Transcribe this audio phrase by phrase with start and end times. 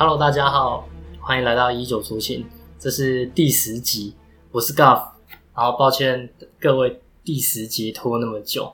[0.00, 0.88] Hello，大家好，
[1.20, 2.46] 欢迎来到一九出勤，
[2.78, 4.14] 这是第十集，
[4.52, 5.08] 我是 Guff，
[5.56, 8.72] 然后抱歉各位第十集拖那么久，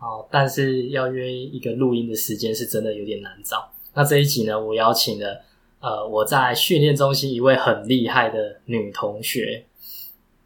[0.00, 3.70] 哦，但是要约一个录音的时间是真的有点难找。
[3.94, 5.44] 那这一集呢，我邀请了
[5.78, 9.64] 呃我在训练中心一位很厉害的女同学，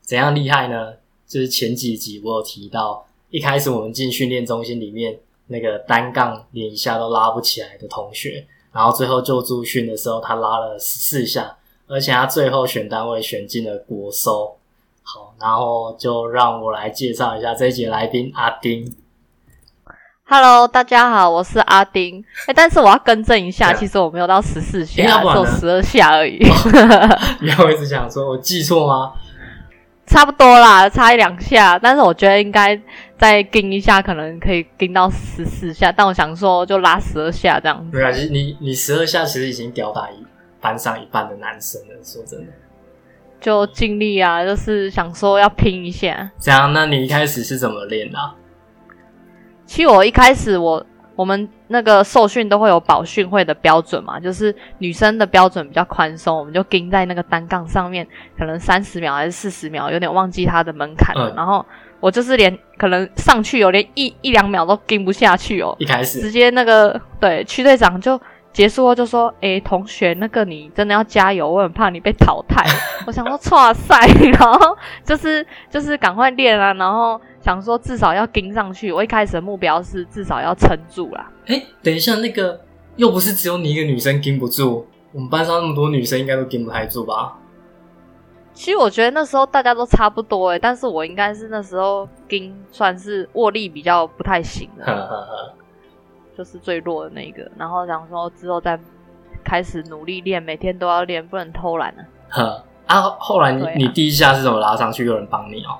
[0.02, 0.92] 怎样厉害呢？
[1.26, 8.46] 就是前几集我有提到，一开始我们进训练中心里面那个单杠连一下都拉不起来的同学。
[8.72, 14.56] 然后最后就助训的时候，他拉了十四下，而且他最后选单位选进了国收。
[15.02, 18.94] 好，然后就让我来介绍一下这一节来宾阿丁。
[20.30, 22.22] Hello，大家好，我是阿丁。
[22.46, 26.38] 哎，但是我要更正一下，其实我没有到十四下，只有十二下而已。
[27.40, 29.14] 你要一直想说我记错吗？
[30.08, 32.80] 差不多啦，差一两下，但是我觉得应该
[33.18, 35.92] 再跟一下，可能可以跟到十四下。
[35.92, 37.86] 但我想说，就拉十二下这样。
[37.92, 40.24] 没关系，你你十二下其实已经吊打一
[40.60, 41.94] 班上一半的男生了。
[42.02, 42.52] 说真的，
[43.40, 46.30] 就尽力啊，就是想说要拼一下。
[46.40, 48.18] 这样，那你一开始是怎么练的？
[49.66, 50.84] 其实我一开始我。
[51.18, 58.06] 我们那个受训都会有保训会的标准嘛，就是女生的标准比较宽松，我们就盯在那个单杠上面，
[58.38, 61.34] 可能三十秒还是四十秒，有点忘记它的门槛了。
[61.34, 61.66] 然后
[61.98, 68.16] 我就是连可能上去有连一一两秒都盯不下去哦，一开始直接那个对区队长就
[68.52, 72.64] 结束后就说：“哎，同学，那个你真的要加油，我很怕你被淘汰。”
[73.06, 73.96] 我想说哇塞，
[74.32, 77.20] 然后就是就是赶快练啊，然后。
[77.40, 81.30] 想说至少要跟上去，我一开始的目标是至少要撑住啦。
[81.46, 82.60] 哎，等一下，那个
[82.96, 87.38] 又不是只有你一个女生跟不住，我们班上那么多女生应该都跟不太住吧？
[88.52, 95.54] 其实我觉得那时候大家都差不多哎，但是我应该是那时候跟算是握力比较不太行的，
[96.38, 97.50] 就是最弱的那个。
[97.58, 98.78] 然后想说之后再
[99.44, 102.02] 开始努力练，每天都要练，不能偷懒了。
[102.30, 105.04] 呵啊，后来你你第一下是怎么拉上去？
[105.04, 105.76] 有人帮你哦？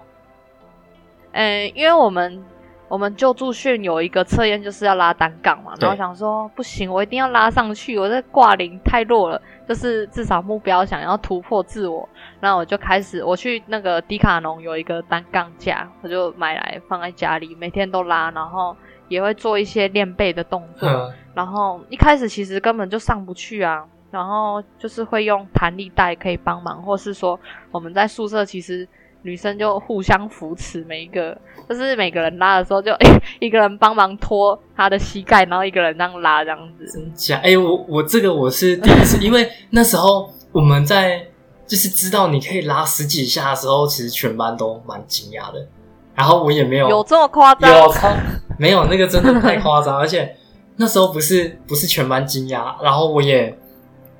[1.32, 2.44] 嗯，因为我们
[2.88, 5.72] 我们救助训有一个测验，就是要拉单杠嘛。
[5.80, 12.06] 然后想说不行，我一定要拉上去，我这挂铃太弱了，就是至少目标想要突破自我。
[12.40, 18.76] 然后我就开始，我去那个迪卡侬有一个单杠架，我就买来放在家里，每天都拉，然后
[19.08, 20.88] 也会做一些练背的动作。
[21.34, 27.38] 然后一开始其实根本就上不去啊，然后就是会用弹力带可以帮忙，或是说
[27.70, 28.86] 我们在宿舍其实。
[29.22, 31.36] 女生就互相扶持，每一个
[31.68, 32.92] 就是每个人拉的时候，就
[33.40, 36.86] 一个人帮忙拖他的膝盖，然后一个人这样拉这样子。
[36.86, 37.36] 真假？
[37.42, 41.26] 哎，我我这个我是第一次，因为那时候我们在
[41.66, 45.66] 就是知道你可以拉十几下的时候，其实全班都蛮惊讶的。
[46.14, 47.88] 然后我也没有有这么夸张，有
[48.60, 50.36] 没有那个真的太夸张， 而且
[50.76, 53.56] 那时候不是不是全班惊讶，然后我也。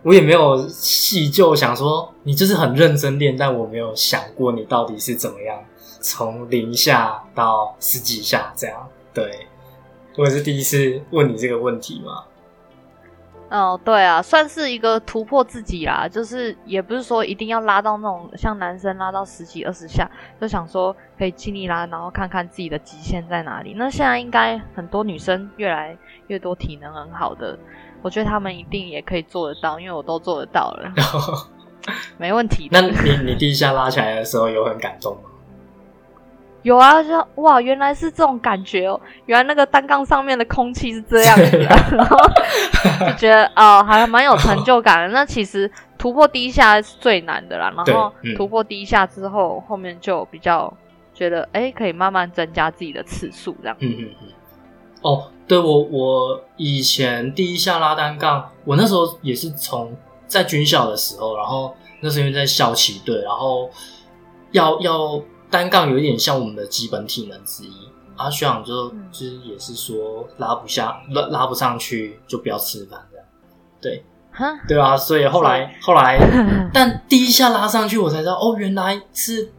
[0.04, 5.58] 我也没有细就想说你就是很认真练，但我没有想过你到底是怎么样
[6.00, 8.88] 从零下到十几下这样。
[9.12, 9.48] 对，
[10.16, 12.22] 我也是第一次问你这个问题嘛。
[13.50, 20.06] 哦，对啊，算是一个突破自己啦，就是也不是说一定要拉到那种像男生拉到十几二十下，
[20.38, 23.74] 就想说可以尽力拉，然后看看自己的极限在哪里。
[23.74, 27.58] 那现在应该很多女生越来越多体能很好的。
[28.02, 30.92] 我觉得他们一定也可以做得到，因为我都做得到了，
[32.18, 32.68] 没问题。
[32.70, 32.94] 那你
[33.24, 35.30] 你第一下拉起来的时候有很感动吗？
[36.62, 41.64] 有啊，就哇，原来是这种感觉哦，原来那个单杠上面的空气是这样子的，
[41.96, 42.16] 然后
[43.06, 45.14] 就觉得哦，还蛮有成就感的。
[45.14, 50.72] 那其实突破第一下是最难的啦，然后突破第一下之后，后面就比较
[51.14, 53.76] 觉得哎，可以慢慢增加自己的次数这样。
[53.80, 54.28] 嗯嗯嗯。
[55.00, 59.96] 哦，对我我以前第一下拉单杠，我那时候也是从
[60.26, 63.70] 在军校的时候，然后那时候因为在校旗队，然后
[64.50, 67.72] 要要单杠有一点像我们的基本体能之一，
[68.16, 73.26] 阿，学长就就是也是说拉不下拉拉不上去就不要吃饭这样，
[73.80, 74.04] 对，
[74.66, 76.18] 对啊，所以后来后来，
[76.72, 79.50] 但第一下拉上去我才知道，哦，原来是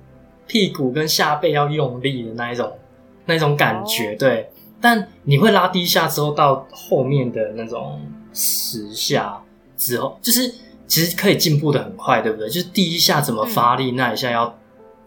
[0.47, 2.77] 屁股跟下背要用力的那一种
[3.25, 4.51] 那一种感觉，对。
[4.81, 8.01] 但你会拉第一下之后，到后面的那种
[8.33, 9.43] 十下
[9.75, 10.49] 之后，就是
[10.87, 12.47] 其实可以进步的很快，对不对？
[12.47, 14.57] 就是第一下怎么发力，那一下要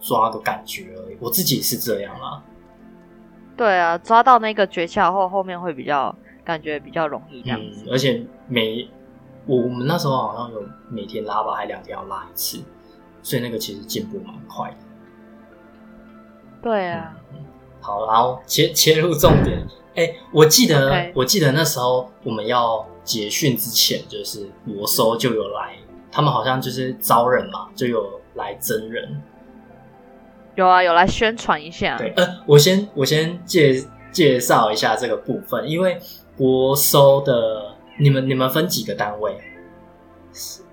[0.03, 1.17] 抓个感觉而已。
[1.21, 2.43] 我自己是这样啦。
[3.57, 6.15] 对啊，抓到那个诀窍后，后面会比较
[6.45, 7.87] 感觉比较容易这样子。
[7.91, 8.89] 而且每
[9.47, 12.59] 我我们那时候好像有每天拉吧，还两天要拉一次，
[13.23, 14.77] 所以那个其实进步蛮快的。
[16.61, 17.15] 对啊。
[17.81, 19.65] 好，然后切切入重点。
[19.95, 25.77] 哎，我记得，我记得那时候我们要结训之前，就是国收就有来，
[26.11, 29.23] 他们好像就是招人嘛，就有来真人。
[30.55, 31.97] 有啊，有来宣传一下。
[31.97, 35.99] 对，呃，我先我先介介绍一下这个部分，因为
[36.37, 39.35] 国收的你们你们分几个单位？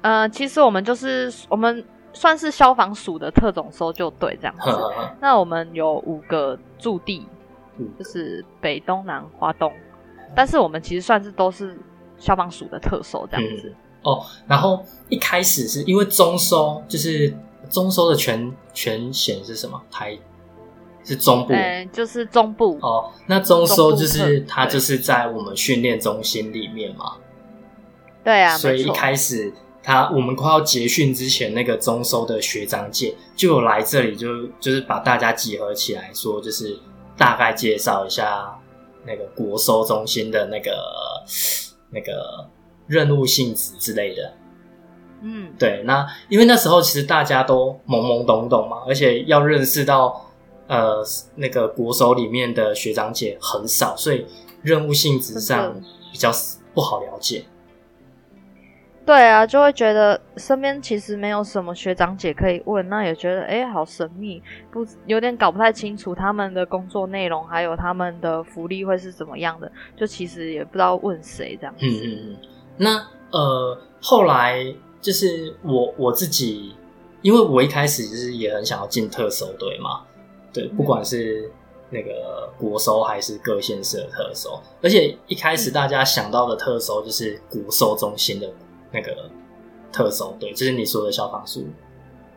[0.01, 4.69] 呃，其实我们就是我们算是消防署的特种搜救队这样子。
[5.21, 7.25] 那我们有五个驻地，
[7.97, 9.71] 就是北、东南、华东，
[10.35, 11.77] 但是我们其实算是都是
[12.17, 13.73] 消防署的特搜这样子。
[14.01, 17.33] 哦，然后一开始是因为中收就是。
[17.69, 19.81] 中收的全全衔是什么？
[19.91, 20.17] 台
[21.03, 21.53] 是中部，
[21.93, 23.11] 就是中部哦。
[23.25, 27.17] 那中收就是它就是在我们训练中心里面嘛。
[28.23, 29.51] 对啊，所以一开始
[29.81, 36.77] 他我们快要结训之前，那个中收的学长姐就有来这里，就就是把大家集合起来，说就是
[37.17, 38.59] 大概介绍一下
[39.05, 40.71] 那个国收中心的那个
[41.89, 42.45] 那个
[42.85, 44.33] 任务性质之类的。
[45.21, 50.25] 嗯，对，那因为那时候其实大家都懵懵懂懂嘛，而且要认识到
[50.67, 51.03] 呃
[51.35, 54.25] 那个国手里面的学长姐很少，所以
[54.61, 55.75] 任务性质上
[56.11, 56.31] 比较
[56.73, 57.43] 不好了解。
[59.05, 71.85] 对啊，就会觉得身边其实没有什么学长姐可以问，那也觉得哎好神秘，不有点搞不太清楚他们的工作内容，还有他们的福利会是怎么样的，就其实也不知道问谁这样子。
[71.85, 72.37] 嗯嗯嗯，
[72.77, 74.63] 那呃后来。
[75.01, 76.73] 就是我我自己，
[77.21, 80.01] 因为我一开始就是也很想要进特搜队嘛，
[80.51, 81.49] 对，不管是
[81.89, 88.49] 那个国搜还是各县市的特搜，而且一开始大家想到的特搜就是国搜中心的
[88.91, 89.29] 那个
[89.91, 91.65] 特搜队，就是你说的消防署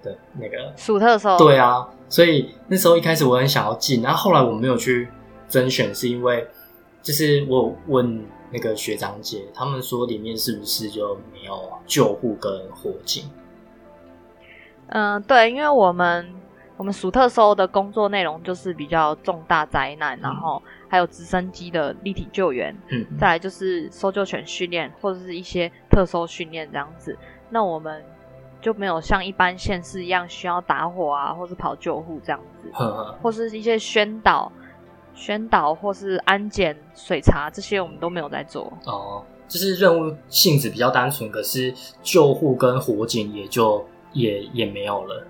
[0.02, 5.08] 的那个属特搜，对啊，所以那时候一开始我很想要进，然后后来我没有去
[5.48, 6.46] 甄选，是因为
[7.02, 8.24] 就是我问。
[8.52, 13.24] 那个学长姐，他们说里面是不是就没有救护跟火警？
[14.88, 16.30] 嗯，对，因为我们
[16.76, 27.16] 我们属特搜的工作内容就是比较重大灾难，然后还有直升机的立体救援，嗯，再来就是搜救犬训练或者是一些特搜训练这样子。
[27.48, 28.04] 那我们
[28.60, 32.70] 就没有像一般县市一样需要打火啊，或是跑救护这样子，
[33.22, 34.52] 或是一些宣导。
[35.14, 38.72] 宣导或是安检、水查这些，我们都没有在做。
[38.86, 41.72] 哦，就是任务性质比较单纯，可是
[42.02, 45.26] 救护跟火警也就也也没有了。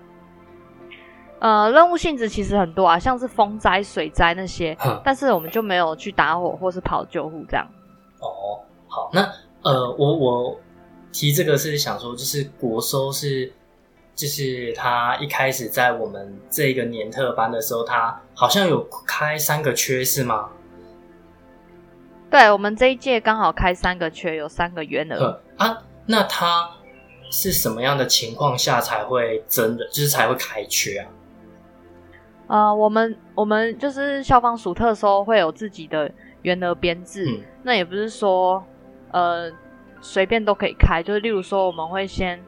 [1.39, 7.67] 呃，任务性质其实很多啊，像是风灾、水灾那些，但是我们就没有去打火或是跑救护这样。
[8.19, 9.21] 哦，好，那
[9.61, 10.59] 呃，我我
[11.11, 13.51] 提这个是想说，就是国收是。
[14.15, 20.49] 就是他一开始在我们这个年特班的时候，他好像有开三个缺，是吗？
[22.29, 25.83] 对，我们这一届刚好开三个缺，有三个员额啊。
[26.05, 26.69] 那他
[27.31, 31.09] 是什么样的情况下才会真的，就是才会开缺啊？
[32.47, 36.11] 呃，我们我们就是消防署特搜会有自己的
[36.43, 38.63] 员额编制，那也不是说
[39.11, 39.51] 呃
[40.01, 42.39] 随便都可以开，就是例如说我们会先。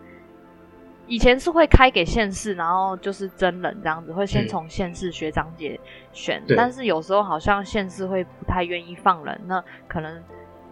[1.07, 5.79] 以前是会开给县市，然后就是真人这样子，会先从县市学长姐
[6.11, 6.41] 选。
[6.55, 10.21] 但是有时候好像县市会不太愿意放人，那可能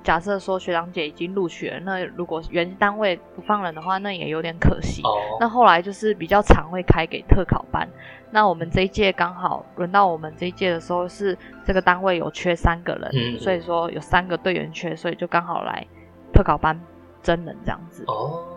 [0.02, 5.02] 假设说学长姐已经录取了，那如果原单位不放人的话，那也有点可惜。
[5.40, 7.88] 那后来就是比较常会开给特考班。
[8.32, 15.86] 那我们这一届刚好轮到我们这一届的时候，是这个单位有缺三个人，所以说有三个队员缺，所以就刚好来
[16.34, 16.78] 特考班
[17.22, 18.04] 真人这样子。
[18.08, 18.53] 哦。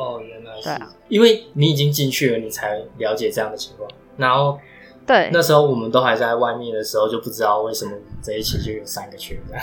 [0.00, 3.86] 哦，原来是，对啊，因为你已经进去了，你才了解这样的情况。
[4.16, 4.58] 然后，
[5.06, 7.92] 对，那时候我们都还在外面的时候，就不知道为什么
[8.22, 9.62] 这一期就有三个缺这样。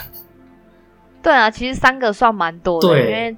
[1.24, 3.36] 对啊，其实三个算蛮多的，因为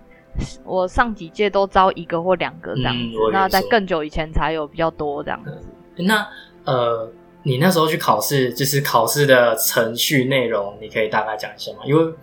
[0.66, 5.58] 我上几届都招一个或两个这样子，那在更久以前才有比较多这样子。
[5.96, 6.28] 那
[6.66, 7.10] 呃，
[7.44, 11.80] 你那时候去考试，就是考试的程序内容，你可以大概讲一下吗？
[11.86, 12.14] 因为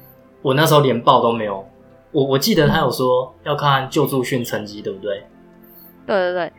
[0.43, 1.67] 我那时候连报都没有。
[2.13, 5.25] 我我记得他有说要看救助训成绩，对不对？
[6.07, 6.53] 对对对，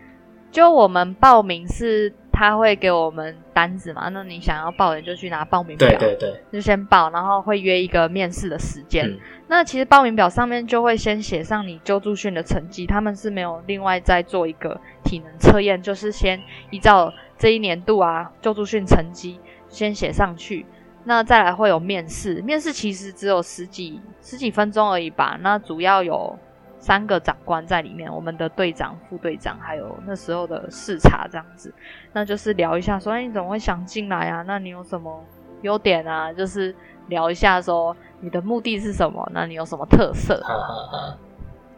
[0.51, 9.17] 就我们报名是他会给我们单子嘛，那你想要报的就去拿报名表，对对对，就先报，然后会约一个面试的时间。
[9.47, 19.39] 那其实报名表上面就会先写上你救助训的成绩，他们是没有另外再做一个体能测验，就是先依照这一年度啊救助训成绩
[19.69, 20.65] 先写上去。
[21.07, 25.37] 那再来会有面试，面试其实只有十几十几分钟而已吧。
[25.39, 26.37] 那主要有
[26.79, 31.73] 三个长官在里面，我们的队长、副队长，还有那时候的视察这样子。
[32.11, 34.43] 那就是聊一下，说你怎么会想进来啊？
[34.45, 35.23] 那你有什么
[35.61, 36.75] 优点啊，就是
[37.07, 40.41] 聊一下说你的目的是什么，那你有什么特色？
[40.43, 41.17] 哈哈哈。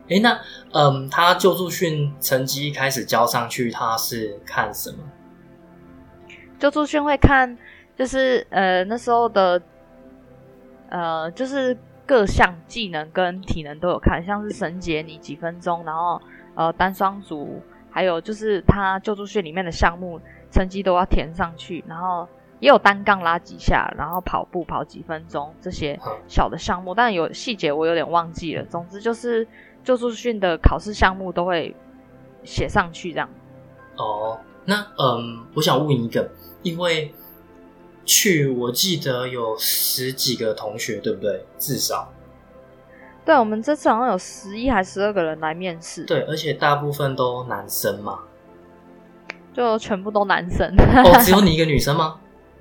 [0.10, 0.40] 哎，那
[0.74, 4.98] 嗯，他救助训成绩开始交上去，他是看什么？
[6.58, 7.58] 救助训会看，
[8.00, 9.62] 就是呃那时候的
[10.88, 16.22] 呃就是各项技能跟体能都有看，像是绳结你几分钟，然后
[16.56, 22.26] 呃单双足，还有就是他救助训里面的项目成绩都要填上去，然后
[22.62, 28.64] 也有单杠拉几下，然后跑步跑几分钟这些小的项目，但有细节我有点忘记了。
[28.64, 29.46] 总之就是。
[29.82, 31.74] 救助训的考试项目都会
[32.44, 33.30] 写上去，这样。
[33.96, 36.30] 哦，那嗯，我想问一个，
[36.64, 37.12] 因为
[38.10, 41.46] 去我记得有十几个同学，对不对？
[41.60, 42.12] 至少。
[43.24, 46.06] 对，我们这次好像有十一还十二个人来面试。
[46.06, 48.22] 对，而且大部分都男生嘛。
[49.54, 50.68] 就全部都男生。
[51.06, 52.20] 哦，只有你一个女生吗？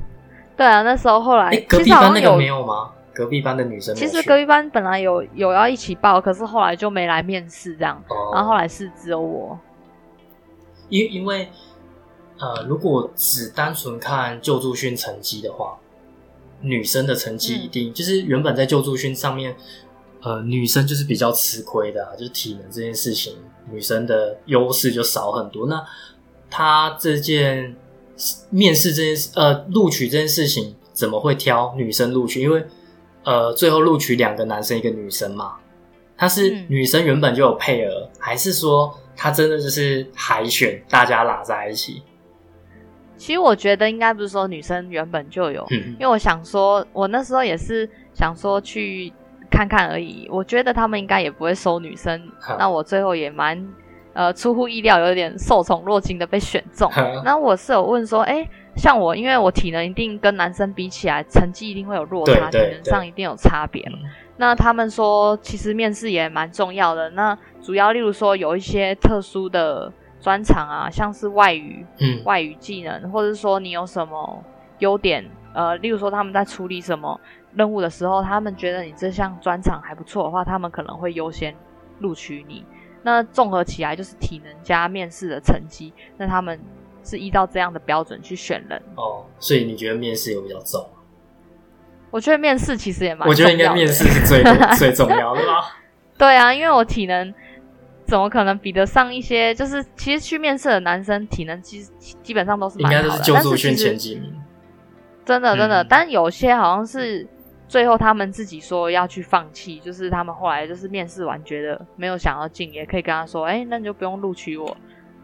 [0.54, 2.90] 对啊，那时候后来隔壁班那个没有吗？
[3.14, 8.02] 隔壁班的女生，其实隔壁班本来有有要一起报，可是后来就没来面试这样，
[8.34, 9.58] 然后后来是只有我。
[10.90, 11.48] 因因为
[12.38, 15.78] 呃，如果只单纯看救助训成绩的话，
[16.60, 19.56] 女生的成绩一定就是原本在救助训上面，
[20.22, 23.36] 呃，女生就是比较吃亏的，就是体能这件事情，
[23.70, 25.66] 女生的优势就少很多。
[25.66, 25.84] 那
[26.50, 27.76] 他这件
[28.50, 32.42] 面试这件事，呃，录取这件事情怎么会挑女生录取？
[32.42, 32.64] 因为
[33.24, 35.56] 呃，最后录取两个男生一个女生嘛？
[36.16, 42.02] 他是女生原本就有配额，还是说他真的就是海选，大家拉在一起？
[43.18, 49.12] 其实我觉得应该不是说女生原本就有，因为我想说，我那时候也是想说去
[49.50, 50.26] 看看而已。
[50.30, 53.68] 我觉得他们应该也不会收女生，那我最后也蛮
[54.14, 56.90] 呃出乎意料，有点受宠若惊的被选中。
[57.24, 58.48] 那我是有问说，哎。
[58.76, 63.84] 像我，因为我体能一定跟男生比起来，成绩一定会有落差，体能上一定有差别。
[64.36, 67.10] 那他们说，其实面试也蛮重要的。
[67.10, 74.44] 那主要例如说，有一些特殊的专长啊，像是外语、嗯外语技能，或者是说你有什么
[74.78, 77.20] 优点，呃，例如说他们在处理什么
[77.54, 81.54] 任务的时候，他们觉得你这项专长还不错的话，他们可能会优先
[82.00, 82.64] 录取你。
[83.02, 86.58] 那综合起来就是体能加面试的成绩，那他们。
[87.04, 90.86] 是依照这样的标准去选人哦，所以你觉得面试有比较重？
[92.10, 93.26] 我觉得面试其实也蛮……
[93.26, 94.42] 我觉得应该面试是最
[94.76, 95.78] 最重要的吧？
[96.18, 97.32] 对啊，因为我体能
[98.08, 99.54] 怎么可能比得上一些？
[99.54, 101.86] 就是其实去面试的男生体能基
[102.22, 104.34] 基本上都是应该都是救助训前几名，
[105.26, 105.84] 真的真的。
[105.84, 107.28] 但有些好像是
[107.68, 114.74] 最后他们自己说要去放弃，就是他们后来就是面试完觉得没有想要进，也可以跟他说：“哎，那你就不用录取我。”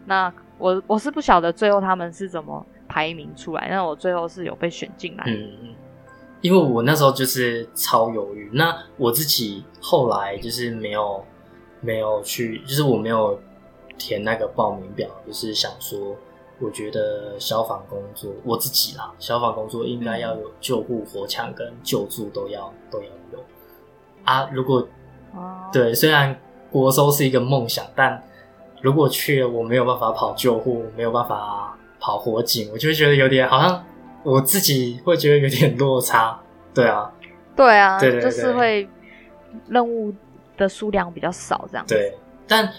[0.05, 5.23] 那我我是不晓得最后他们是怎么排名出来，那我最后是有被选进来。
[5.25, 5.73] 嗯，
[6.41, 8.51] 因为我那时候就是超犹豫。
[8.53, 11.25] 那我自己后来就是没有
[11.85, 13.39] 没有去，就是我没有
[13.97, 16.15] 填那个报名表，就是想说，
[16.59, 23.39] 我觉得消防工作我自己啦，消防工作应该要有救护、火抢跟救助都要都要有
[24.23, 24.49] 啊。
[24.51, 24.87] 如果
[25.71, 26.37] 对，虽然
[26.71, 28.23] 国收是一个梦想，但
[28.81, 33.83] 如果去了，我没有办法跑救护，没有办法跑火警，我就会觉得有点好像
[34.23, 36.39] 我自己会觉得有点落差。
[36.73, 37.11] 对啊，
[37.55, 38.87] 对啊，对对就是会
[39.69, 40.13] 任务
[40.57, 41.85] 的数量比较少这样。
[41.87, 42.13] 对，
[42.47, 42.71] 但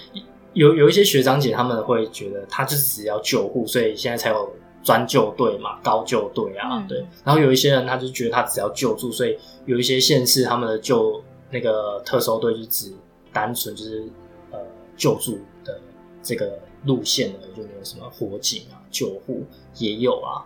[0.53, 4.53] 有有一些学长姐他们会觉得他就是只要救护，所以现在才有
[4.83, 6.85] 专救队嘛，高救队啊。
[6.89, 12.93] 对，然后有一些人他就觉得他只要救助，所以有一些县市他们的救那个特搜队就只
[13.33, 14.09] 单纯就是
[14.51, 14.59] 呃
[14.97, 15.81] 救助的。
[16.23, 19.45] 这个路线呢，就没有什么火警啊、救护
[19.77, 20.43] 也有啊。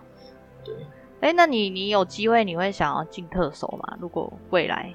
[0.62, 0.75] 对，
[1.20, 3.96] 哎，那你你有机会你会想要进特首吗？
[3.99, 4.94] 如果未来，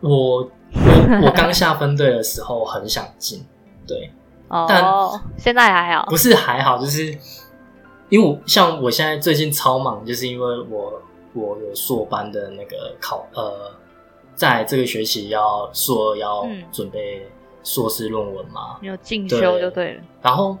[0.00, 3.46] 我我我刚下分队的时候很想进，
[3.86, 4.10] 对，
[4.48, 4.84] 哦，但
[5.36, 7.16] 现在还好，不是还好，就是
[8.08, 11.02] 因为我像我现在最近超忙，就是因为我
[11.34, 13.72] 我有硕班的那个考，呃，
[14.34, 17.30] 在这个学期要硕要准备。
[17.62, 20.02] 硕士论文嘛，有进修就对了。
[20.22, 20.56] 然后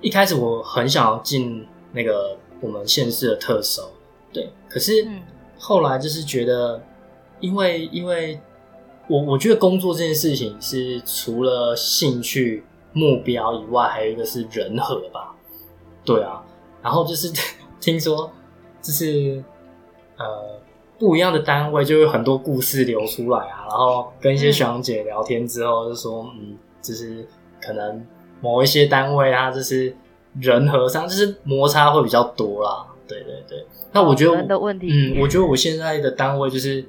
[0.00, 3.92] 一开始我很想要进那个我们县市的特首，
[4.32, 4.52] 对。
[4.68, 5.08] 可是
[5.56, 6.82] 后来就是觉得，
[7.38, 8.40] 因为因为
[9.12, 15.34] 我我觉得工作这件事情是除了兴趣目标以外，还有一个是人和吧。
[16.04, 16.42] 对啊。
[16.82, 17.32] 然后就是
[17.80, 18.30] 听说，
[18.80, 19.42] 就是
[20.16, 20.60] 呃。
[20.98, 27.26] 不一样的单位就有很多故事流出来啊，然后跟一些学长姐聊天之后，就说嗯，就是
[27.60, 28.06] 可能
[28.40, 29.92] 某一些单位啊，就是
[30.38, 33.66] 人和上就是摩擦会比较多啦，对对对。
[33.90, 36.84] 那我觉得人的问题，嗯，我觉得我现在的单位就是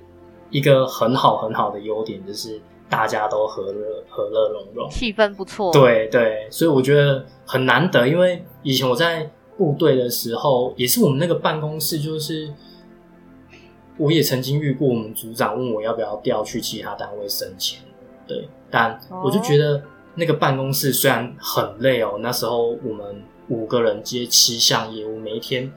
[0.54, 5.74] 一个很好很好的优点，就是大家都和乐和乐融融，气氛不错。
[5.74, 12.54] 对对，所以我觉得很难得，因为以前我在部队的时候，也是我们那个办公室，就是
[13.98, 17.82] 我也曾经遇过我们组长问我要不要调去其他单位升迁，
[18.28, 19.82] 对，但我就觉得
[20.14, 25.72] 那个办公室虽然很累哦，那时候我们五个人接七项业务，每一天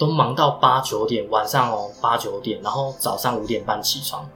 [0.00, 4.26] 都忙到八九点，晚上哦八九点，然后早上五点半起床，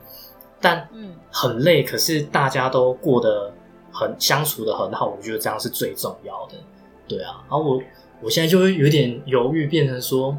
[0.60, 3.50] 但嗯，很累，可是大家都过得
[3.90, 6.56] 很相处的很好，我觉得这样是最重要的。
[7.08, 7.80] 对啊，然后我
[8.20, 10.36] 我现在就会有点犹豫，变成说，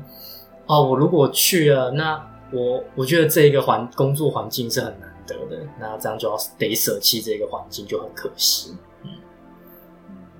[0.67, 8.77] 哦，我如果去了，那我我觉得这一个环工作环境是很难得的，那这样就要得舍弃这个环境，就很可惜。
[9.01, 9.09] 嗯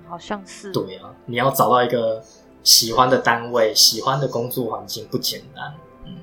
[0.08, 0.70] 好像是。
[0.70, 2.22] 对啊，你要找到一个
[2.66, 5.72] 喜欢的单位、喜欢的工作环境不简单。
[6.04, 6.16] 嗯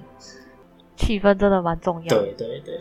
[0.97, 2.07] 气氛真的蛮重要。
[2.09, 2.77] 对对对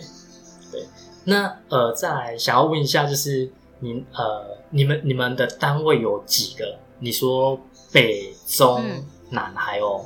[0.70, 0.86] 对，
[1.24, 6.78] 那呃，再来想要问一下，就是你呃，你们你们的单位有几个？
[6.98, 7.58] 你说
[7.92, 10.04] 北中嗯南还有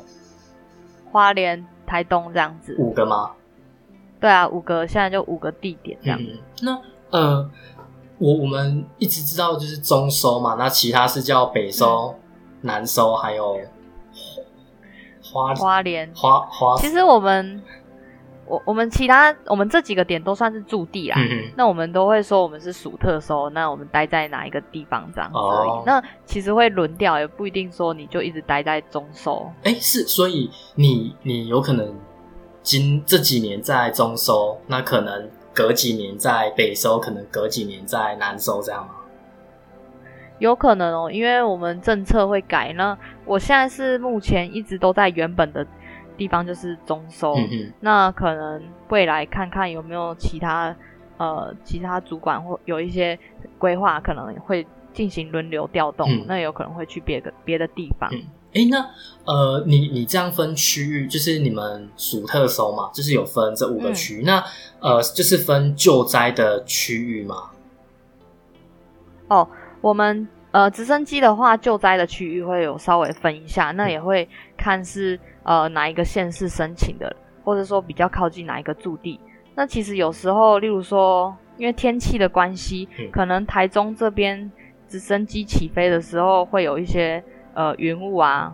[1.10, 2.76] 花莲、台东这样子。
[2.78, 3.32] 五个吗？
[4.20, 6.18] 对啊，五个，现在就五个地点这样。
[6.20, 7.50] 嗯，那呃，
[8.18, 12.14] 我我们一直知道就是中收嘛，那其他是叫北收、
[12.66, 13.58] 南收，还有
[15.22, 17.62] 花花莲，花花，其实我们
[18.46, 21.16] 我我们其他我们这几个点都算是驻地啦。
[21.18, 25.68] 嗯嗯那我们都会说我们是属特收，那我们待在哪一个地方这样子而已。
[25.68, 29.50] 哦那其实会轮调，也不一定说你就一直待在中收。
[29.62, 31.94] 哎、是，所以你你有可能
[32.62, 38.94] 今这几年在中收，那可能隔几年在北收，可能隔几年在南收，这样吗？
[40.38, 42.72] 有可能哦，因为我们政策会改。
[42.74, 45.66] 那我现在是目前一直都在原本的
[46.16, 47.34] 地方，就是中收。
[47.80, 50.74] 那可能未来看看有没有其他
[51.18, 53.18] 呃其他主管或有一些
[53.58, 58.08] 规划，可能会进行轮流调动，嗯那有可能会去别的别的地方。
[58.12, 58.22] 嗯
[58.54, 58.78] 哎、那
[59.26, 64.42] 呃，你你这样分区域，就是你们属特收嘛，就是有分这五个区域，那
[64.80, 67.50] 呃，就是分救灾的区域嘛？
[69.28, 69.46] 哦，
[69.86, 79.20] 我们呃直升机的话，救灾的区域会有稍微分一下，那也会看是呃哪一个县市申请的，或者说比较靠近哪一个驻地。
[79.54, 84.50] 那其实有时候，例如说，因为天气的关系，嗯可能台中这边
[84.88, 87.22] 直升机起飞的时候会有一些
[87.54, 88.52] 呃云雾啊，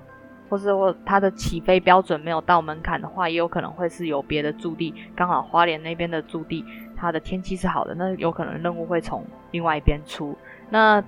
[0.51, 6.62] 或是或它的起飞标准没有到门槛的话，也有可能会是有别的驻地，刚好花莲那边的驻地
[6.95, 10.37] 它的天气是好的，那有可能任务会从另外一边出。
[10.68, 11.03] 那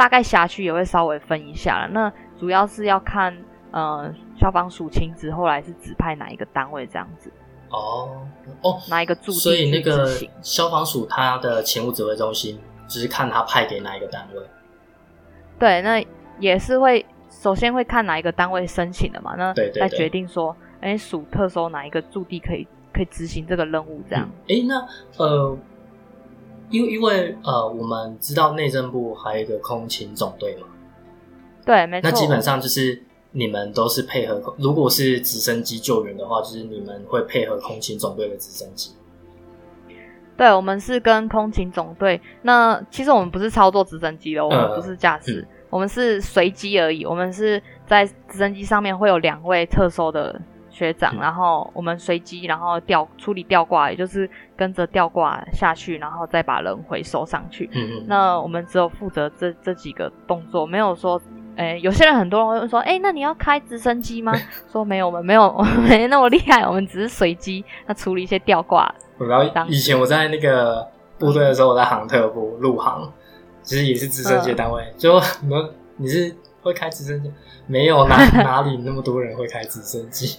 [0.00, 1.88] 大概辖区也会稍微分一下了。
[1.92, 3.36] 那主要是要看
[3.70, 7.30] 呃消防署亲自后来是指派哪一个单位这样子，
[7.68, 8.26] 哦
[8.62, 10.08] 哦，哪一个驻地所以那去个
[10.40, 12.58] 消防署它的勤务指挥中心，
[12.88, 14.40] 就是看他派给哪一个单位。
[15.58, 16.02] 对，那
[16.38, 24.26] 也是会首先会看哪一个单位申请的嘛，那再决定说，哎，属特搜哪一个驻地可以可以执行这个任务这样。
[24.48, 24.82] 哎、诶那
[25.18, 25.58] 呃，
[26.70, 30.66] 因为因为呃，我们知道内政部还有一个空勤总队嘛，
[31.64, 32.08] 对，没错。
[32.08, 33.02] 那基本上就是
[33.32, 38.92] 你们都是配合，如果是直升机救援的话，就是你们会配合空勤总队的直升机。
[40.36, 42.18] 对，我们是跟空勤总队。
[42.42, 47.04] 那其实我们不是操作直升机的，我们嗯不是驾驶，嗯我们是随机而已。
[47.04, 50.40] 我们是在直升机上面会有两位特搜的
[50.80, 57.68] 学长，嗯然后我们随机，然后吊处理吊挂，也就是跟着吊挂下去，然后再把人回收上去。
[57.72, 61.20] 嗯嗯，那我们只有负责这这几个动作，没有说。
[61.56, 64.32] 哎，有些人很多人会说，哎，那你要开直升机吗？
[64.72, 68.90] 说没有，我们没有，我们没那么厉害，我们只是随机，那处理一些吊挂。
[69.68, 70.88] 以前我在那个
[71.18, 73.12] 部队的时候，我在航特部陆航，
[73.62, 74.82] 其实也是直升机单位。
[74.96, 77.30] 就你们你是会开直升机？
[77.66, 80.38] 没有哪 哪里那么多人会开直升机？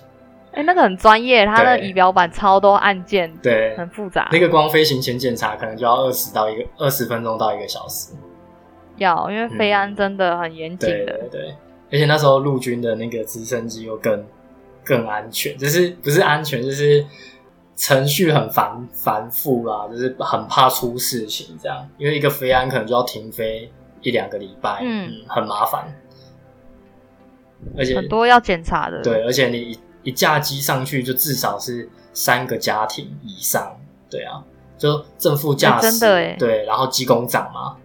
[0.54, 4.28] 哎、那个很专业，它的对仪表板超多按键，对，很复杂。
[4.32, 8.14] 那个光飞行前检查可能就要二十到一个二十分钟到一个小时。
[8.98, 11.18] 要，因为飞安真的很严谨对的。
[11.30, 11.56] 对对，
[11.92, 14.26] 而且那时候陆军的那个直升机又更
[14.84, 17.04] 更安全，就是不是安全，就是
[17.76, 21.90] 程序很繁繁复啦，就是很怕出事情这样。
[21.98, 25.86] 因为一个飞安可能就要停飞一两个礼拜，嗯很麻烦。
[27.78, 29.02] 而且很多要检查的。
[29.02, 33.76] 对，而且你一一架机上去就至少是三个家庭以上，
[34.10, 34.44] 对啊，
[34.78, 36.00] 就正副驾驶，
[36.38, 37.78] 对，然后机工长嘛，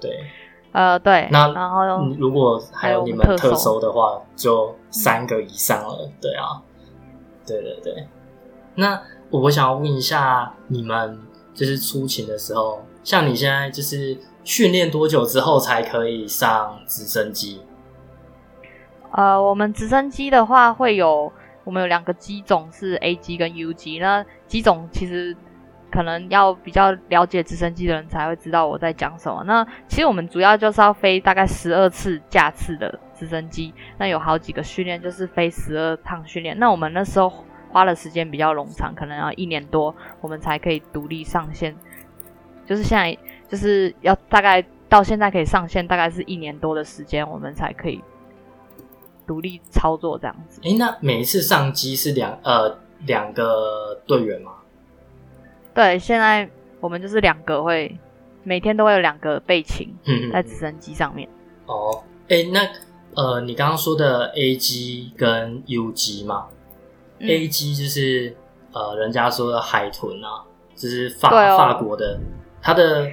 [0.00, 0.24] 对，
[0.72, 1.28] 呃，对。
[1.30, 6.10] 那然后嗯如果还有你们特收的话，就三个以上了。
[6.20, 6.62] 对啊，
[7.46, 8.06] 对对对。
[8.74, 11.20] 那我想要问一下，你们
[11.54, 17.62] 就是出勤的时候，像你现在就是训练多久之后才可以上直升机？
[19.12, 21.30] 呃，我们直升机的话会有，
[21.64, 23.98] 我们有两个机种是 A 机跟 U 机。
[23.98, 25.36] 那机种其实
[25.90, 29.42] 可能要比较了解直升机的人才会知道我在讲什么。
[29.44, 36.58] 那其实我们主要就是要飞大概十二次架次的直升机，那有好几个训练就是飞十二趟训练。
[36.58, 37.30] 那我们那时候
[37.70, 41.74] 花的时间比较冗长，可能要一年多，我们才可以独立上线。
[42.64, 43.16] 就是现在
[43.48, 48.02] 就是要大概到现在可以上线，大概是一年多的时间，我们才可以
[49.26, 50.60] 独立操作这样子。
[50.62, 54.52] 诶，那每一次上机是两呃两个队员吗？
[55.74, 56.48] 对，现在
[56.80, 57.98] 我们就是两个会
[58.42, 61.28] 每天都会有两个备勤嗯在直升机上面。
[61.66, 62.68] 哦，诶，那
[63.14, 66.46] 呃，你刚刚说的 A 机跟 U 机嘛、
[67.18, 68.34] 嗯 a 机就是
[68.72, 70.42] 呃，人家说的海豚啊，
[70.74, 72.18] 就是法、哦法国的，
[72.60, 73.06] 它的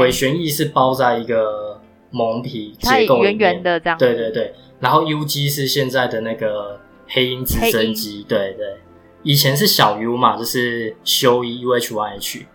[0.00, 3.98] 尾旋翼是包在一个蒙皮结构里面圆圆的这样。
[3.98, 8.78] 对对对，然后 U G 是现在的那个黑鹰直升机，对对，
[9.22, 12.46] 以前是小 U 嘛，就是修一 UH one H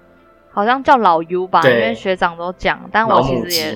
[0.51, 3.75] 好像叫老 U 吧，因为学长都讲，但我其实也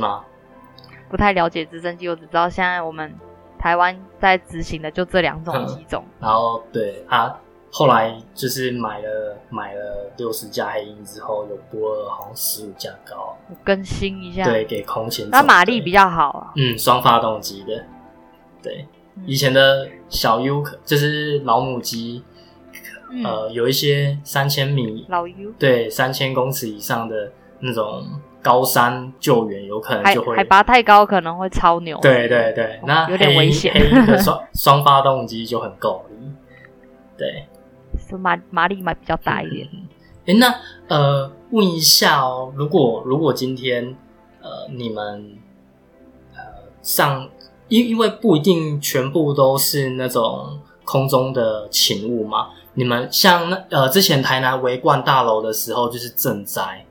[1.09, 3.13] 不太了解直升机，我只知道现在我们
[3.57, 6.03] 台湾在执行的就这两种嗯机种。
[6.19, 7.35] 然后对他
[7.71, 15.27] 后来就是买了买了六十架黑鹰之后，有拨了好像十五架高，我更新一下，对，给空前。
[15.29, 16.51] 那马力比较好啊。
[16.55, 17.83] 嗯双发动机的，
[18.61, 19.23] 对，嗯。
[19.25, 22.23] 以前的小 U 可就是老母机，
[23.11, 23.23] 嗯。
[23.23, 28.05] 呃，有一些三千米老 U 对三千公尺以上的那种
[28.41, 31.97] 高山救援，有可能就会海拔太高可能会超牛。
[32.01, 33.73] 对对对，那有点黑危险。
[33.73, 36.15] 黑鹰的双 双发动机就很够力，
[37.17, 37.45] 对。
[38.09, 39.67] 就马马力嘛比较大一点。
[40.27, 40.53] 哎、那
[40.87, 43.95] 呃，问一下哦，如果如果今天
[44.41, 45.37] 呃你们
[46.35, 46.39] 呃
[46.81, 47.27] 上，
[47.69, 56.85] 因因为不一定全部都是那种空中的勤务嘛，你们像那呃之前台南围冠大楼的时候就是赈灾，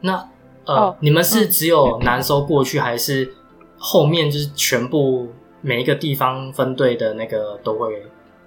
[0.00, 0.28] 那
[0.64, 3.32] 呃、哦你们是只有南收过去，还是
[3.78, 5.28] 后面就是全部
[5.60, 8.06] 每一个地方分队的那个都会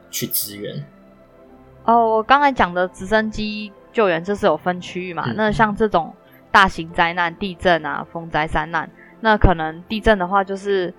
[0.10, 0.86] 去支援？
[1.86, 5.24] 哦，我刚才讲的直升机救援，这是有分区域嘛？
[5.28, 6.13] 嗯那像这种
[6.52, 8.89] 大型灾难，地震啊、风灾、山难，
[9.22, 10.94] 那可能地震的话，就是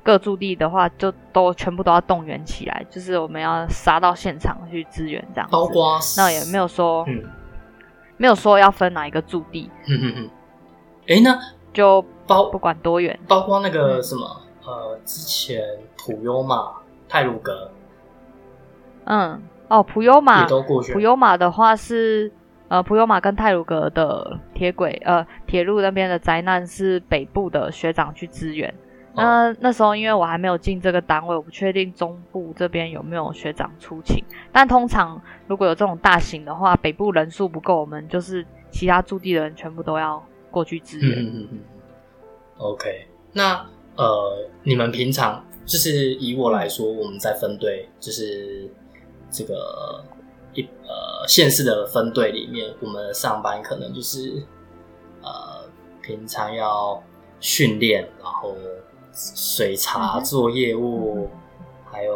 [0.00, 5.52] 各驻地的话，就都全部都要动员起来，就是我们要杀到现场去支援这样子。
[5.52, 7.22] 包括那也没有说、嗯
[8.16, 10.30] 没有说要分哪一个驻地，嗯嗯嗯，
[11.08, 11.38] 哎、那
[11.72, 13.18] 就包不管多远。
[13.26, 15.62] 包括那个什么呃，之前
[15.96, 16.70] 普悠玛、
[17.08, 17.70] 泰鲁格
[19.04, 22.30] 嗯，哦，普悠玛也，都过去普，悠玛的话是
[22.68, 28.74] 呃，普悠玛跟泰鲁格的铁轨呃铁路那边的灾难是北部的学长去支援。
[29.20, 34.24] 哦那那时候因为我还没有进这个单位，我不确定中部这边有没有学长出勤。
[34.52, 41.18] 但通常如果有这种大型的话，北部人数不够，我们就是其他驻地的人全部都要过去支援。
[41.18, 41.58] 嗯嗯嗯嗯
[42.58, 48.70] ，OK，那呃，你们平常就是以我来说，我们在分队就是
[49.30, 50.04] 这个
[50.54, 54.42] 一呃县市的分队里面，我们上班可能就是
[55.22, 55.68] 呃
[56.02, 57.02] 平常要
[57.40, 58.54] 训练，然后
[59.12, 61.28] 水茶嗯做业务，
[61.90, 62.12] 还有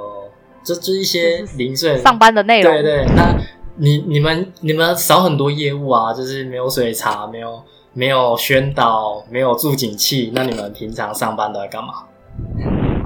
[0.63, 3.37] 这这一些零碎上班的内容，对对，那
[3.77, 11.95] 你你们你们少很多业务啊，就是没有水茶，没有没有宣导，没有助警器，那你们平常上班都在干嘛？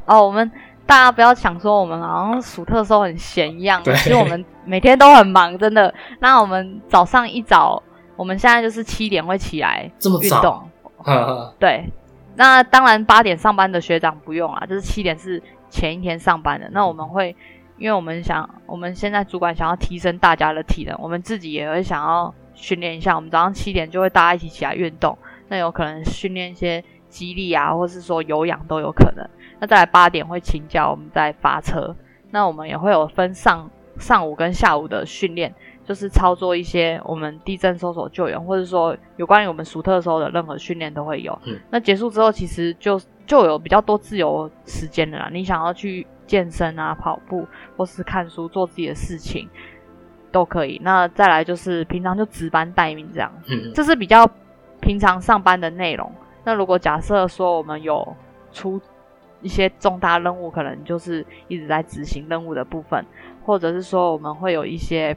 [0.07, 0.51] 哦，我们
[0.87, 5.93] 大家不要想说我们好像暑特时候很闲一样，其实我们每天都很忙，真的。
[6.21, 7.83] 那我们早上一早，
[8.17, 10.37] 我们现在就是七点会起来这么早？
[10.37, 11.93] 运动，呵呵对。
[12.39, 16.71] 那当然八点上班的学长不用啊，就是七点是前一天上班的。
[16.71, 17.35] 那我们会，
[17.79, 23.17] 因为我们想，我们现在主管想要提升大家的体能，我们自己也会想要训练一下。
[23.17, 29.29] 我们早上七点就会大家一起起来运动，那有可能训练一些肌力啊，或是说有氧都有可能。
[29.59, 31.97] 那再来八点会请假，我们再发车。
[32.31, 35.53] 那我们也会有分上上午跟下午的训练，
[35.89, 41.33] 就是操作一些我们地震搜索救援，或者说有关于我们暑特搜的任何训练都会有。
[41.47, 45.31] 嗯那结束之后，其实就就有比较多自由时间了啦。
[45.33, 49.49] 你想要去健身啊、跑步，或是看书、做自己的事情，
[50.31, 50.79] 都可以。
[50.85, 54.31] 那再来就是平常就值班待命这样，嗯这是比较
[54.83, 56.13] 平常上班的内容。
[56.45, 58.15] 那如果假设说我们有
[58.53, 58.79] 出
[59.41, 63.03] 一些重大任务，可能就是一直在执行任务的部分，
[63.47, 65.17] 或者是说我们会有一些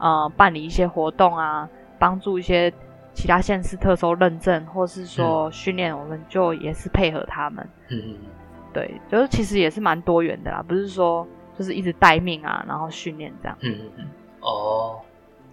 [0.00, 2.72] 呃办理一些活动啊，帮助一些
[3.14, 7.68] 其他县市特收认证，或是说训练，我们就也是配合他们。
[7.88, 8.16] 嗯嗯
[8.72, 11.26] 对，就是其实也是蛮多元的啦，不是说
[11.58, 13.56] 就是一直待命啊，然后训练这样。
[13.62, 14.06] 嗯嗯嗯。
[14.40, 15.00] 哦，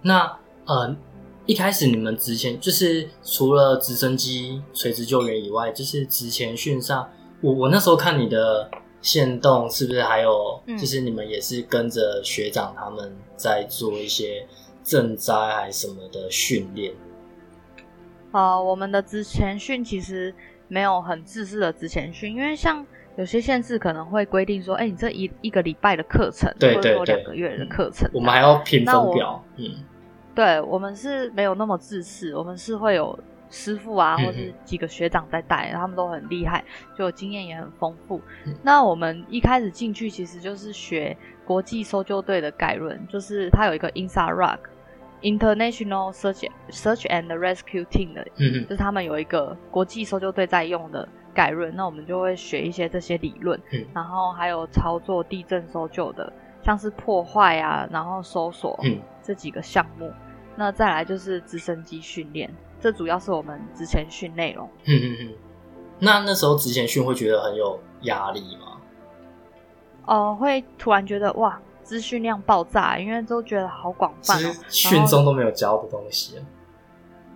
[0.02, 0.96] 那呃，
[1.44, 10.76] 一开始你们之前就是除了直升机垂直救援以外，就是之前训上，我我那时候看你的线动，是不是还有嗯。
[10.76, 14.46] 就是你们也是跟着学长他们在做一些
[14.84, 16.92] 赈灾还什么的训练？
[18.32, 20.34] 呃，我们的职前训其实
[20.68, 27.04] 没有很自式的职前训，因为像有些县市可能会规定说，哎、你这一一个礼拜的课程，或对对对。
[27.06, 29.84] 两个月的课程，我们还要评分表，嗯。
[30.34, 33.18] 对我们是没有那么自式，我们是会有
[33.50, 36.64] 师傅啊，嗯或是几个学长在带，他们都很厉害，
[36.96, 38.20] 就经验也很丰富。
[38.46, 44.58] 嗯那我们一开始进去其实就是学国际搜救队的概论，就是它有一个 INSARAG
[45.22, 56.32] International Search Search and Rescue Team 的嗯嗯就是他们有一个国际搜救队在用的概论，那我们就会学一些这些理论，嗯然后还有操作地震搜救的，
[56.62, 60.12] 像是破坏啊，然后搜索嗯这几个项目。
[60.54, 64.68] 那再来就是直升机训练，这主要是我们之前训内容。
[64.84, 65.34] 嗯嗯嗯。
[65.98, 68.80] 那那时候之前训会觉得很有压力吗？
[70.06, 74.54] 哦、会突然觉得哇，资讯量爆炸，因为都觉得好广泛哦。
[74.68, 76.44] 训中都没有教的东西啊。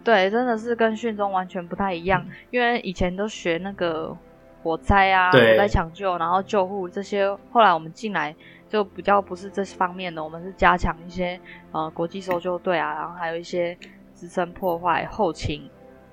[0.05, 4.17] 对，真的是跟训中完全不太一样，嗯因为以前都学那个
[4.63, 8.35] 火灾啊、火灾抢救，然后救护这些，后来我们进来
[8.69, 11.39] 就比较不是这方面的，我们是加强一些
[11.73, 13.77] 呃国际搜救队啊，然后还有一些
[14.23, 15.69] 自身破坏、后勤，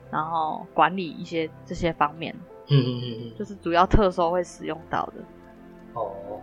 [0.10, 2.36] 然后管理一些这些方面，
[2.68, 3.38] 嗯嗯嗯嗯。
[3.38, 5.24] 就是主要特搜会使用到的。
[5.94, 6.42] 哦，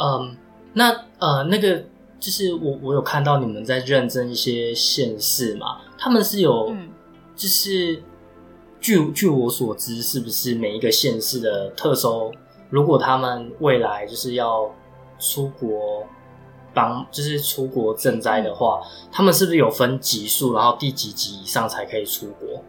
[0.00, 0.36] 嗯，
[0.72, 1.84] 那呃，那个
[2.18, 6.88] 就是我我有看到你们在认证一些县市嘛，他们是有，嗯
[7.36, 8.02] 就是
[8.80, 12.32] 据据我所知，是不是每一个县市的特收，
[12.70, 14.68] 如果他们未来就是要
[15.20, 16.04] 出国
[16.74, 18.80] 帮，就是出国赈灾的话，
[19.12, 22.62] 他们是不是有分级数，然后第几级以上才可以出国？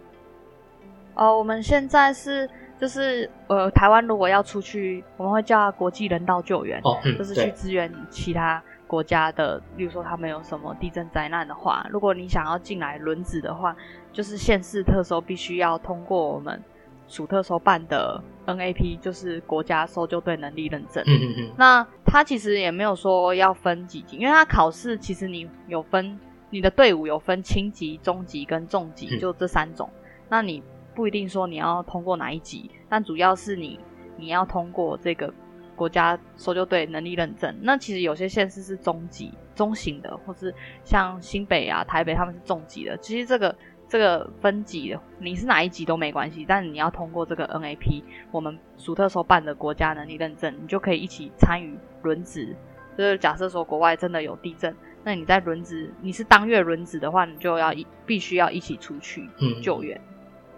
[1.15, 6.79] 呃，我们现在是就是呃，台湾如果要出去，我们会叫它国际人道救援。
[6.83, 13.75] 哦，嗯，就是去，支援其他国家的，例如说他们有什么地震灾难的话，如果你想要进来轮子的话，
[14.11, 16.61] 就是县市特搜必须要通过我们
[17.07, 21.01] 属特搜办的 NAP，就是国家搜救队能力认证。
[21.07, 26.17] 嗯嗯嗯，那他其实也没有说要分几级，因为他考试其实你有分
[26.49, 29.89] 你的队伍有分轻级、中级跟重级，嗯就这三种。
[30.29, 30.63] 那你
[30.95, 33.77] 不一定说你要通过哪一级，但主要是你
[34.15, 35.33] 你要通过这个
[35.75, 37.53] 国家搜救队能力认证。
[37.61, 42.95] 那其实有些县市是中级、中型的，或是像新北啊、台北他们是重级的。
[42.99, 43.53] 其实这个
[43.95, 52.53] 这个分级的，你是哪一级都没关系，但你要通过这个 NAP，我们属特搜办的国家能力认证，你就可以一起参与轮值。
[52.97, 59.97] 就是假设说国外真的有地震，那你在轮值，你是当月轮值的话，你就要一必须要一起出去嗯救援。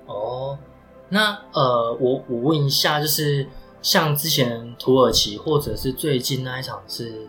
[0.07, 0.57] 哦，
[1.09, 3.47] 那呃，我我问一下，就是
[3.83, 7.27] 像之前土耳其，或者是最近那一场是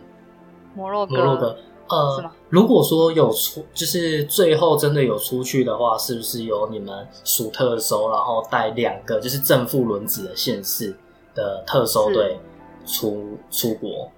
[0.73, 1.55] 摩洛哥，摩洛哥，
[1.89, 10.95] 呃是吗，如果说有出，就是最后真的有出去的话，是不是由你们属特收，然后带两个就是正负轮子的县市
[11.33, 12.39] 的特收队
[12.85, 14.11] 出出国？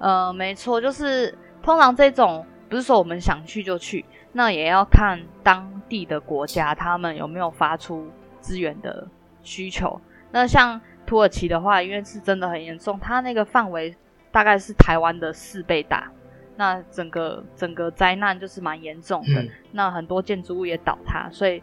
[0.00, 8.06] 呃，没错，就是通常这种不是说我们想去就去，那也要看当地的国家他们有没有发出
[8.40, 9.06] 资源的
[9.42, 10.00] 需求。
[10.30, 13.94] 那像土耳其的话，因为是真的很严重，它那个范围
[14.32, 16.10] 大概是台湾的四倍大，
[16.56, 19.42] 那整个整个灾难就是蛮严重的。
[19.42, 21.60] 嗯那很多建筑物也倒塌，所以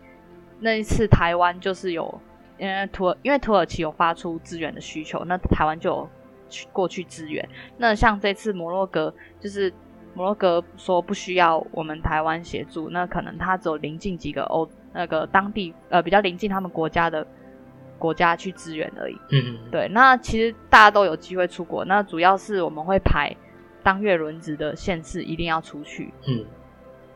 [0.59, 2.21] 那一次台湾就是有，
[2.57, 6.09] 因为土耳因为土耳其有发出支援的需求，那台湾就有
[6.49, 7.47] 去过去支援。
[7.77, 9.71] 那像这次摩洛哥，就是
[10.13, 17.25] 摩洛哥说不需要我们台湾协助，那可能他只有临近几个欧那个当地呃比较临近他们国家的
[17.97, 19.17] 国家去支援而已。
[19.31, 23.33] 嗯，对，那其实大家都有机会出国，那主要是我们会排
[23.83, 26.13] 当月轮值的县市一定要出去。
[26.27, 26.45] 嗯，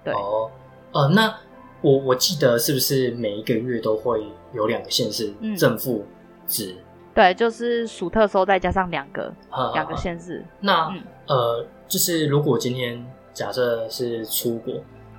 [0.04, 0.13] 对。
[0.13, 0.51] 哦，
[0.91, 1.36] 呃，那
[1.82, 5.56] 我我记得是不是每一个月都会有两个县市嗯。
[5.56, 6.06] 正负
[6.47, 6.75] 值？
[7.13, 10.43] 对，就是属特收再加上两个哈两个县市。
[10.60, 11.01] 那、嗯。
[11.28, 14.73] 呃，就是如果今天假设是出国，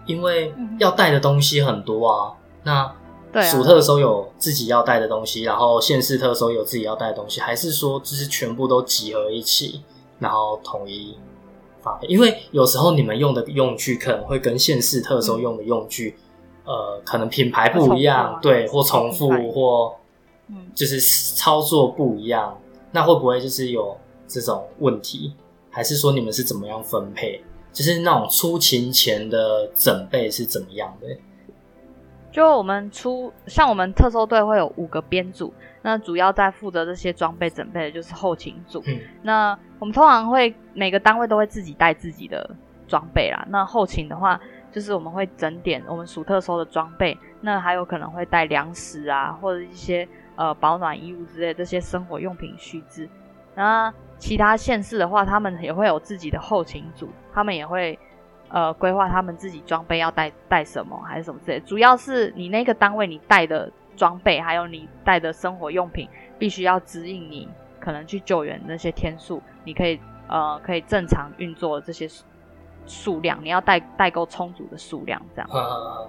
[0.05, 2.33] 因为要带的东西很多啊，
[2.65, 2.95] 那
[3.33, 3.63] 对啊。
[3.63, 9.83] 特收有自己要带的东西，然后县市特收有自己要带的东西，还是说就是全部都集合一起，
[10.19, 11.19] 然后统一
[12.09, 16.17] 因为有时候你们用的用具可能会跟现市特搜用的用具，
[16.65, 19.95] 呃，可能品牌不一样，啊对，或重复或
[20.49, 21.01] 嗯，就是
[21.35, 22.59] 操作不一样，
[22.93, 23.97] 那会不会就是有
[24.27, 25.33] 这种问题？
[25.71, 27.43] 还是说你们是怎么样分配？
[27.73, 31.09] 就是那种出勤前的准备是怎么样的？
[32.37, 38.83] 就我们出像我们特搜队会有五个编组，那主要在负责这些装备准备的就是后勤组。
[38.87, 42.55] 嗯那我们通常会每个单位都会自己带自己的
[42.87, 43.43] 装备啦。
[43.49, 44.39] 那后勤的话，
[44.71, 53.09] 就是我们会整点我们属特搜的装备，那还有可能会带粮食啊，或者一些呃保暖衣物之类这些生活用品须知。
[53.55, 57.99] 那其他县市的话，他们也会有自己的后勤组，他们也会
[58.57, 61.61] 呃规划他们自己装备要带带什么还是什么之类。
[61.61, 67.47] 主要是你那个单位你带的装备，还有你带的生活用品，必须要指引你
[67.79, 72.25] 可能去救援那些天数，你可以呃可以正常运作这些数
[72.87, 76.09] 数量，你要带带够充足的数量，这样啊，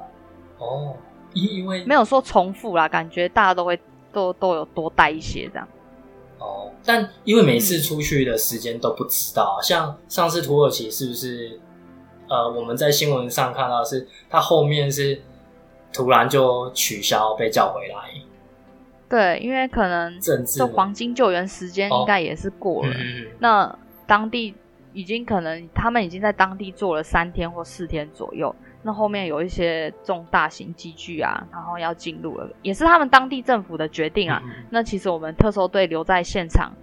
[0.57, 0.95] 哦，
[1.33, 3.77] 因因为没有说重复啦，感觉大家都会
[4.13, 5.67] 都都有多带一些这样。
[6.39, 11.59] 哦，但因为每次出去的时间都不知道，像上次土耳其是不是？
[12.27, 15.21] 呃，我们在新闻上看到是，他后面是
[15.93, 17.95] 突然就取消，被叫回来，
[19.09, 21.99] 对，因为可能政治就黄金救援时间哦。
[22.01, 22.93] 应该也是过了，
[23.39, 23.73] 那
[24.05, 24.53] 当地
[24.93, 34.41] 已经可能他们已经在当地做了三天或四天左右，那后面有一些重大型机具啊，然后要进入了，也是他们当地政府的决定啊。
[34.69, 36.73] 那其实我们特搜队留在现场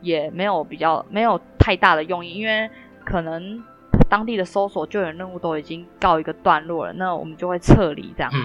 [0.00, 2.70] 也没有比较没有太大的用意，因为
[3.04, 3.62] 可能
[4.08, 8.38] 当地的搜索救援任务都已经告一个段落了，那我们就会撤离这样子。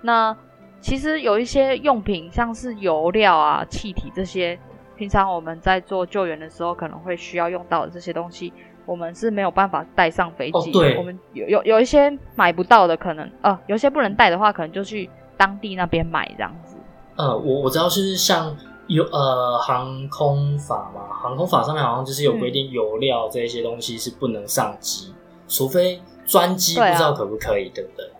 [0.00, 0.36] 那
[0.80, 4.58] 其实有一些用品，像是油料啊、气体这些，
[4.96, 8.52] 平常我们在做救援的时候可能会需要用到的这些东西，
[8.84, 10.70] 我们是没有办法带上飞机。
[10.70, 16.76] 哦对我们有有有一些买不到的，可能呃，有些不能带的话，可能就去当地那边买这样子。
[17.16, 18.56] 呃，我我知道是像
[18.88, 25.14] 有呃航空法嘛，航空法上面好像就是有规定油料这些东西是不能上机，
[25.48, 28.10] 除非专机不知道可不可以，对不对？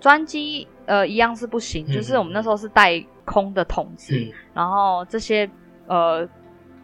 [0.00, 5.50] 专机呃一样是不行，嗯就是我们那时候是带空的桶子，嗯，然后这些
[5.86, 6.28] 呃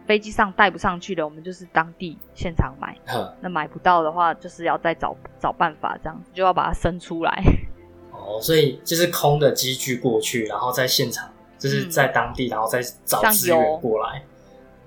[0.07, 2.97] 飞机上带不上去的，我们就是当地现场买。
[3.39, 7.43] 那买不到的话，就是要再找找办法，这样子就要把它生出来。
[8.11, 11.29] 哦，所以就是空的机具过去，然后在现场，
[11.61, 14.23] 就是在当地，然后再找像资源油过来。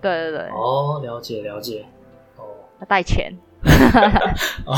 [0.02, 1.86] 对对对，哦，了解了解。
[2.36, 2.42] 哦
[2.80, 3.32] 要带钱。
[4.66, 4.74] 哦，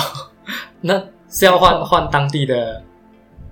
[0.82, 2.82] 那是要换换当地的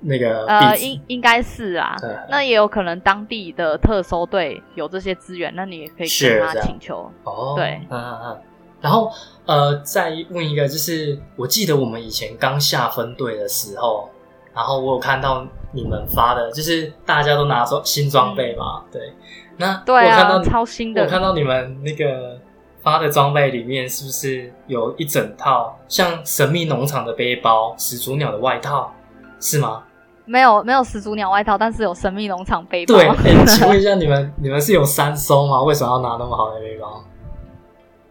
[0.02, 1.96] 那个呃，应应该是啊。
[2.02, 7.11] 嗯那也有可能当地的特搜队有这些资源，那你也可以跟他请求。
[7.24, 8.42] 哦，对嗯嗯嗯。
[8.83, 9.11] 然后
[9.46, 14.11] 呃，再问一个，就是我记得我们以前刚下分队的时候，
[14.55, 19.12] 然后我有看到你们发的，就是大家都拿装新装备嘛，对。
[19.57, 21.07] 那对啊，我看到超新的我。
[21.09, 22.38] 看到你们那个
[22.83, 28.93] 发的装备里面，是不是有一整套像神秘农场的背包、始祖鸟的外套，
[29.40, 29.83] 是吗？
[30.27, 32.95] 没有没有始祖鸟外套，但是有神秘农场背包。
[32.95, 35.62] 对，哎、 请问一下，你们你们是有三艘吗？
[35.62, 37.05] 为什么要拿那么好的背包？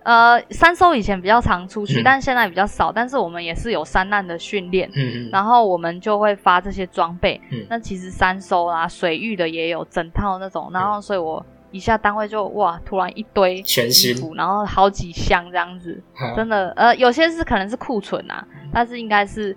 [0.04, 2.92] 呃，三艘以前比较常出去，嗯但现在比较少。
[2.92, 7.40] 但是我们也是有三难的训练，嗯嗯，然后我们就会发这些装备。
[7.52, 10.70] 嗯那其实三艘啊，水域的也有整套那种。
[10.74, 19.56] 然后，所以我一下单位就哇，突然一堆全新，服，然后好几箱这样子，嗯真的呃，有些是可能是库存啊，但是应该是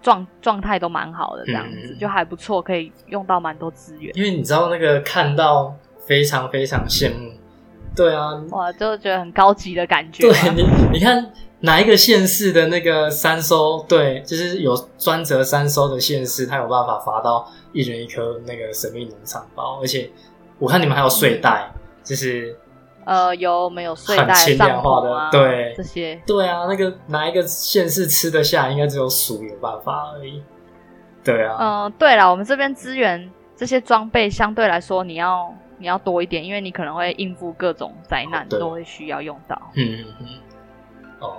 [0.00, 4.14] 状状态都蛮好的这样子，嗯就还不错，可以用到蛮多资源。
[4.14, 5.74] 因为你知道那个看到
[6.06, 7.32] 非常非常羡慕，
[7.94, 10.50] 对啊，哇，就觉得很高级的感觉对。
[10.54, 11.30] 你你看
[11.60, 20.10] 哪一个县市的那个三收，对，就是有专责三收的县市，他有办法发到一人一颗那个神秘农场包，而且
[20.58, 21.72] 我看你们还有睡袋，
[22.04, 22.56] 就是
[23.04, 26.20] 呃，有我们有睡袋、很轻量化的啊，对这些。
[26.26, 30.42] 对啊，那个哪一个县市吃得下，应该只有鼠有办法而已。
[31.24, 38.58] 对啊，嗯、对了，我们这边资源这些装备相对来说，你要你要多一点，因为你可能会应付各种灾难，对。
[38.58, 39.60] 都会需要用到。
[39.74, 40.26] 嗯嗯嗯，
[41.20, 41.36] 哦，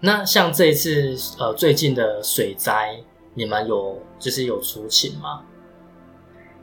[0.00, 2.96] 那像这一次呃最近的水灾，
[3.34, 5.42] 你们有就是有出勤吗？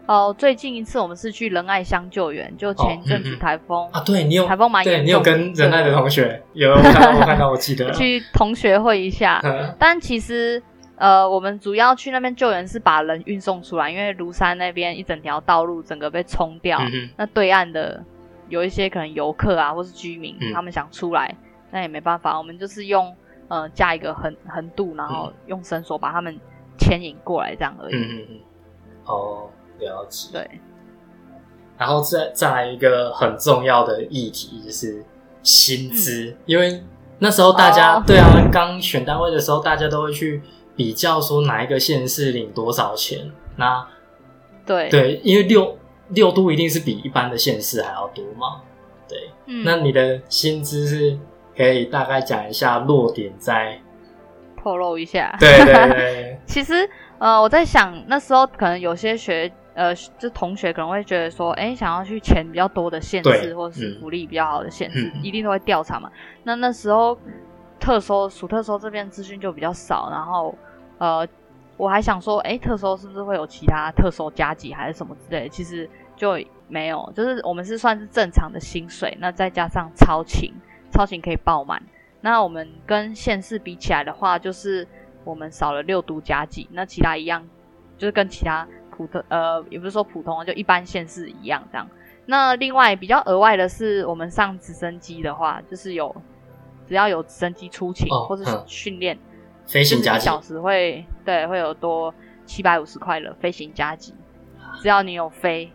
[0.08, 9.42] 哦、最近一次我们是去仁爱乡救援，就前一阵子嗯嗯台风，啊，对你有台风蛮对你有跟仁爱的同学有我看到我看到我记得， 去同学会一下。
[9.44, 9.76] 嗯。
[9.80, 10.62] 但其实
[10.98, 18.02] 呃，我们主要去那边救援是把人运送出来，因为庐山那边一整条道路整个被冲掉，嗯那对岸的
[18.48, 20.54] 有一些可能游客啊或是居民，嗯。
[20.54, 21.36] 他们想出来，
[21.72, 23.14] 那也没办法，我们就是用
[23.50, 26.40] 呃架一个横横渡，然后用绳索把他们
[26.78, 27.96] 牵引过来这样而已。
[27.96, 28.40] 嗯嗯嗯，
[29.06, 30.30] 哦，了解。
[30.32, 30.50] 对，
[31.78, 35.04] 然后再再来一个很重要的议题就是
[35.44, 36.82] 薪资，因为
[37.20, 38.04] 那时候大家、哦。
[38.08, 40.42] 对啊，刚选单位的时候，大家都会去
[40.76, 43.32] 比较说哪一个县市领多少钱。
[43.58, 43.88] 那
[44.66, 45.78] 对，对，因为六
[46.10, 48.62] 六都一定是比一般的县市还要多嘛。
[49.08, 51.18] 对，嗯，那你的薪资是
[51.56, 53.80] 可以大概讲一下落点在？
[54.62, 55.36] 透露一下。
[55.40, 66.10] 对对对， 其实呃，我在想那时候可能有些学呃，就同学可能会觉得说，哎，想要去钱比较多的县市，或是嗯福利比较好的县市，嗯一定都会调查嘛。
[66.44, 67.16] 那那时候
[67.80, 70.56] 特收属特收这边资讯就比较少，然后
[70.98, 71.28] 呃，
[71.78, 75.50] 我还想说，哎，特收是不是会有其他特收加级还是什么之类的？
[75.50, 80.54] 其实就没有，就是我们是算是正常的薪水，那再加上超勤，
[80.92, 81.82] 超勤可以爆满。
[82.22, 84.88] 那我们跟县市比起来的话，就是
[85.24, 87.48] 我们少了六度加级，那其他一样，
[87.98, 91.88] 就是跟其他普通呃，也不是说普通，就一般县市一样这样。
[92.26, 96.16] 那另外比较额外的是，我们上直升机的话，就是有
[96.88, 99.18] 只要有直升机出勤、哦或是嗯训练，
[99.66, 102.14] 飞行加小时会对会有多
[102.46, 104.14] 七百五十块了飞行加急，
[104.82, 105.72] 只要你有飞，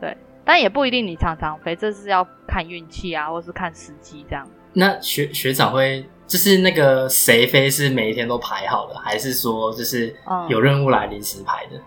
[0.00, 4.46] 对，但也不一定你常常飞，这是要看运气啊，或是看时机这样。
[4.72, 10.48] 那学学长会就是那个谁飞是每一天都排好的，还是说就是嗯。
[10.48, 11.80] 有任务来临时排的？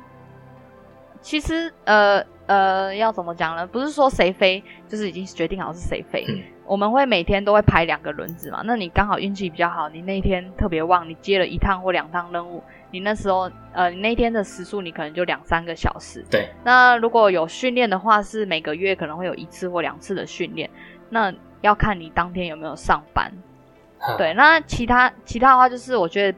[1.21, 3.65] 其实呃呃，要怎么讲呢？
[3.65, 6.25] 不是说谁飞，就是已经决定好是谁飞。
[6.27, 8.61] 嗯我们会每天都会排两个轮子嘛。
[8.63, 16.23] 那你刚好运气比较好，你那天特别旺，你接了一趟或两趟任务，你那时候呃，你那天的时速你可能就两三个小时。
[16.31, 20.69] 对，那如果有训练的话，是每个月可能会有一次或两次的训练。
[21.09, 23.29] 那要看你当天有没有上班。
[23.99, 26.37] 嗯对，那其他其他的话，就是我觉得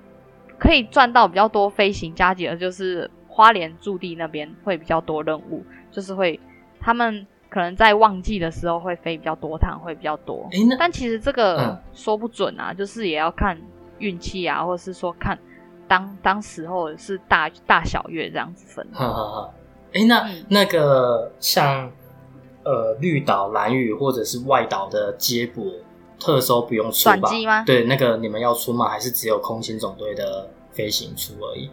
[0.58, 5.64] 可以赚到比较多飞行加级的，就是花莲驻地那边会比较多任务，
[5.96, 6.38] 就是会
[6.82, 10.46] 他们可能在旺季的时候会飞比较多趟，会比较多。
[10.78, 13.58] 但其实这个嗯说不准啊，就是也要看
[14.00, 15.40] 运气啊，或者是说看
[15.88, 18.86] 当当时候是大大小月这样子分。
[18.92, 19.50] 哈哈哈。
[19.94, 21.90] 哎、那、嗯那个像
[22.64, 25.64] 呃绿岛、蓝屿或者是外岛的接驳
[26.20, 27.16] 特收不用出吧？
[27.16, 28.90] 转机吗对，那个你们要出吗？
[28.90, 31.70] 还是只有空勤总队的飞行出而已？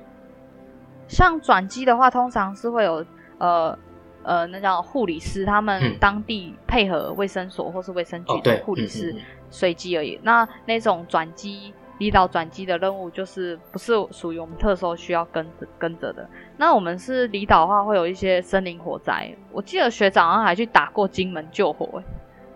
[1.08, 3.04] 像转机的话，通常是会有
[3.38, 3.76] 呃
[4.24, 9.14] 呃，那叫护理师，他们嗯当地配合卫生所或是卫生局的，护理师
[9.50, 10.18] 随机而已。
[10.22, 16.28] 那那种转机离岛转机的任务，就是不是属于我们特搜需要跟着跟着的。
[16.56, 19.32] 那我们是离岛的话，会有一些森林火灾。
[19.50, 22.04] 我记得学长好像还去打过金门救火、欸，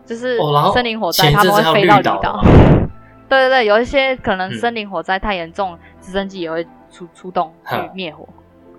[0.04, 0.38] 就是
[0.72, 2.40] 森林火灾，他们会飞到离岛。
[3.28, 8.26] 对对对，有一些可能嗯森林火灾太严重，直升机也会出出动去灭火。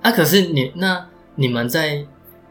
[0.01, 2.05] 啊，可是你那你们在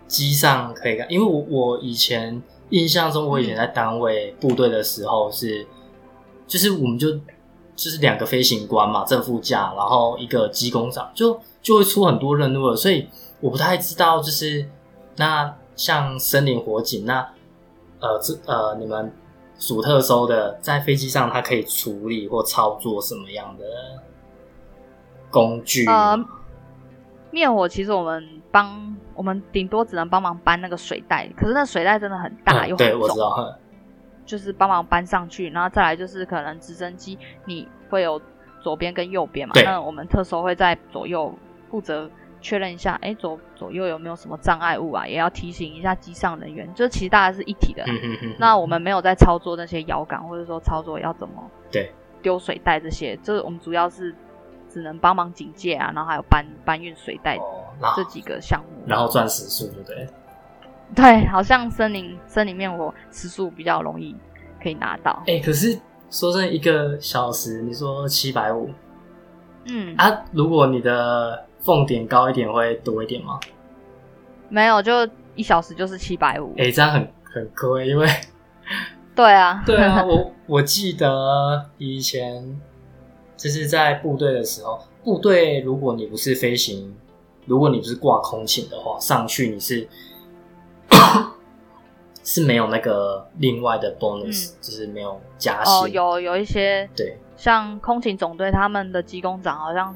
[0.07, 5.67] 机上可以看，因为我我以前印象中，我以前在单位部队的时候是，
[6.47, 7.13] 就是我们就
[7.75, 13.09] 就是两个飞行官嘛，正副驾，然后一个机工长，就就会出很多任务了，所以
[13.41, 14.69] 我不太知道，就是
[15.17, 17.29] 那像森林火警，那
[18.01, 19.13] 呃这呃你们
[19.59, 23.65] 属特搜的在飞机上，它可以处理或操作什么样的
[25.31, 25.87] 工具？
[25.87, 26.19] 呃
[27.31, 33.59] 灭火其实我们帮我们顶多只能帮忙搬那个水袋，可是那水袋真的很大、嗯，又很重，我知道。
[34.25, 38.21] 就是帮忙搬上去，然后再来就是可能直升机你会有
[38.61, 41.33] 左边跟右边嘛，那我们特搜会在左右
[41.71, 42.11] 负责
[42.41, 47.85] 确认一下，哎左左右有没有什么障碍物啊，也要提醒一下机上人员，就是其实大家是一体的。
[48.37, 54.12] 那我们没有在操作那些摇杆，或者说操作要怎么对丢水袋这些，就是我们主要是
[54.69, 57.39] 只能帮忙警戒啊，然后还有搬搬运水袋
[57.97, 58.83] 这几个项目。
[58.87, 60.09] 然后赚时速，对不对？
[60.95, 64.14] 对，好像森林森林面我时速比较容易
[64.62, 65.22] 可以拿到。
[65.27, 65.77] 哎、可是
[66.11, 68.70] 说真的，一个小时你说七百五
[69.64, 73.41] 嗯，啊，如果你的俸点高一点，会多一点吗？
[74.49, 74.93] 没有，就
[75.35, 76.55] 一小时就是七百五。
[76.57, 78.09] 哎、这样很很亏，因为
[79.16, 82.61] 对啊， 对啊，我 我记得以前
[83.37, 86.95] 就是在部队的时候，部队如果你不是飞行，
[87.47, 89.88] 如果你不是挂空勤的话，上去你是
[92.22, 95.72] 是没有那个另外的 bonus，、就是没有加薪。
[95.72, 99.94] 哦，有有一些对，像空勤总队他们的机工长好像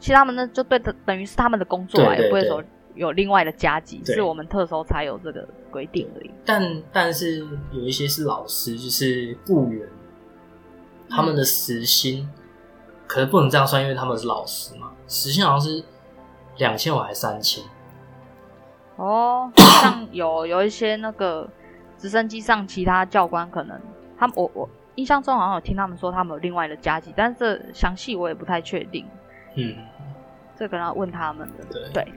[0.00, 2.62] 其实他们那就对等等于是他们的工作也不会说
[2.96, 6.30] 有另外的加级，是我们特搜才有这个规定而已。
[6.44, 9.88] 但但是有一些是老师，就是雇员，
[11.08, 12.28] 他们的时薪、
[13.06, 15.84] 可是不能这样算，因为他们是老师嘛，时薪好像是
[16.60, 17.64] 两千五还是三千。
[18.96, 21.48] 哦，像有有一些那个
[21.98, 23.80] 直升机上其他教官可能
[24.18, 29.06] 他们我我印象中好像有听他们说他们有另外的加级，但是这详细我也不太确定，
[29.54, 29.74] 嗯，
[30.54, 31.64] 这个要问他们的。
[31.70, 32.12] 对对，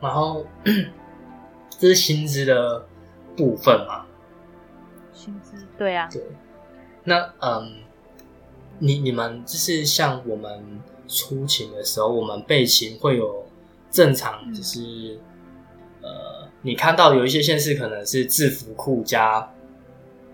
[0.00, 0.46] 然后
[1.68, 2.86] 这是薪资的
[3.36, 4.06] 部分嘛？
[5.12, 6.22] 薪资对啊，对。
[7.04, 7.74] 那嗯，
[8.78, 13.44] 你你们就是像我们出勤的时候，我们备勤会有
[13.90, 15.18] 正常，就是、
[16.02, 19.52] 呃，你看到有一些县市可能是制服裤加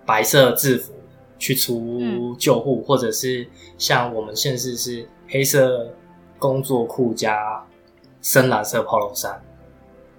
[0.05, 0.93] 白色制服
[1.39, 3.47] 去出嗯救护，或者是
[3.77, 5.95] 像我们县市是黑色
[6.39, 7.65] 工作裤加
[8.21, 9.43] 深蓝色 polo 衫，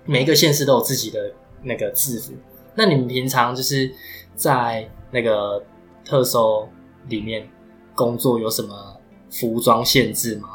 [0.05, 2.33] 每一个县市都有自己的那个制服。
[2.75, 3.91] 那你们平常就是
[4.35, 5.63] 在那个
[6.03, 6.67] 特搜
[7.07, 7.47] 里面
[7.93, 8.92] 工作有什么
[9.39, 10.49] 服装限制吗？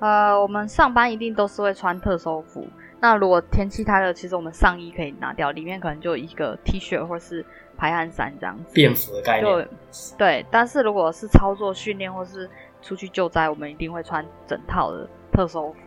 [0.00, 2.66] 呃，我们上班一定都是会穿特搜服。
[3.00, 7.44] 那如果天气太热，其实我们上衣可以拿掉，里面可能就一个 T 恤或是
[7.76, 8.74] 排汗衫这样子。
[8.74, 9.68] 便服的概就念，
[10.16, 12.50] 对，但是如果是操作训练或是
[12.82, 15.78] 出去救灾，我们一定会穿整套的特搜服，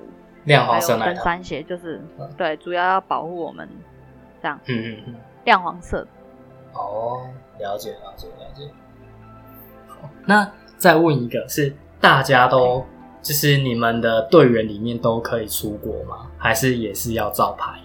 [0.45, 1.13] 亮黄色那一套。
[1.15, 3.67] 登山鞋，就是嗯对，主要要保护我们
[4.41, 5.15] 这样嗯嗯嗯。
[5.43, 6.07] 亮黄色的。
[6.73, 7.29] 哦，
[7.59, 8.69] 了解了解了解。
[9.87, 10.49] 好，那
[10.81, 12.83] 再问一个，是大家都
[13.21, 16.31] 就是你们的队员里面都可以出国吗？
[16.39, 17.79] 还是也是要照排？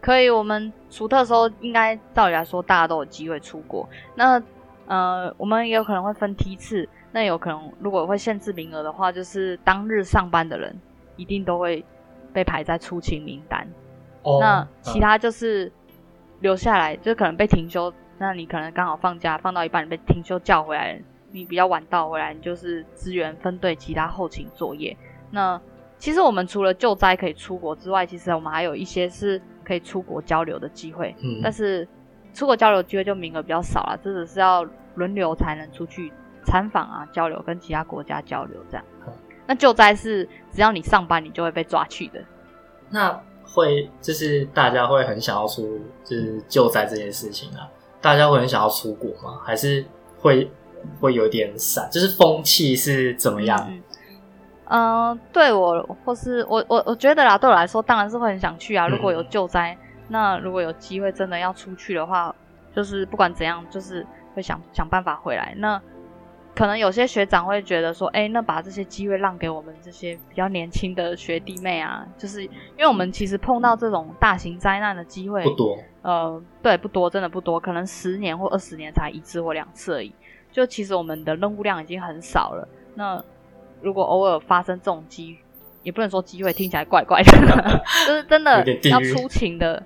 [0.00, 3.88] 可以，我们除特的时候，应该照理来说大家都有机会出国。
[4.16, 4.42] 那
[4.88, 10.76] 呃，我们也有可能会分梯次，那有可能如果会限制名额的话，就是当日上班的人
[11.14, 11.84] 一定都会
[12.32, 13.64] 被排在出勤名单。
[14.22, 15.70] 哦那其他就是
[16.40, 17.94] 留下来，就可能被停休。
[18.18, 21.00] 那你可能刚好放假，放到一半被停休叫回来，
[21.32, 24.96] 你比较晚到回来，你就是支援分队其他后勤作业。
[25.30, 25.60] 那
[25.98, 31.14] 其实我们除了救灾可以出国之外，其实我们还有一些是可以出国交流的机会。
[31.22, 31.86] 嗯，但是
[32.32, 36.12] 出国交流机会就名额比较少了，这只是要轮流才能出去
[36.44, 39.12] 参访啊、交流，跟其他国家交流这样嗯。
[39.46, 42.20] 那救灾是只要你上班，你就会被抓去的。
[42.88, 47.68] 那会就是大家会很想要出就是救灾这件事情啊，
[48.00, 49.40] 大家会很想要出国吗？
[49.44, 49.84] 还是
[50.18, 50.50] 会
[51.00, 51.88] 会有点散？
[51.90, 53.58] 就是风气是怎么样？
[53.68, 53.82] 嗯，
[54.66, 58.86] 嗯、呃对我或是我我我觉得啦，对我来说当然是会很想去啊。
[58.86, 59.76] 嗯如果有救灾，
[60.08, 62.34] 那如果有机会真的要出去的话，
[62.74, 65.54] 就是不管怎样，就是会想想办法回来。
[65.56, 65.80] 那
[66.52, 80.12] 可能有些学长会觉得说，哎、那把这些机会让给我们这些比较年轻的学弟妹啊，就是因为我们其实碰到这种大型灾难的机会不多，呃，对，不多，真的不多，可能十年或二十年才一次或两次而已。
[80.50, 82.68] 就其实我们的任务量已经很少了。
[82.94, 83.22] 那
[83.80, 85.38] 如果偶尔发生这种机，
[85.82, 89.82] 也不能说机会，听起来怪怪的， 就是真的要出勤的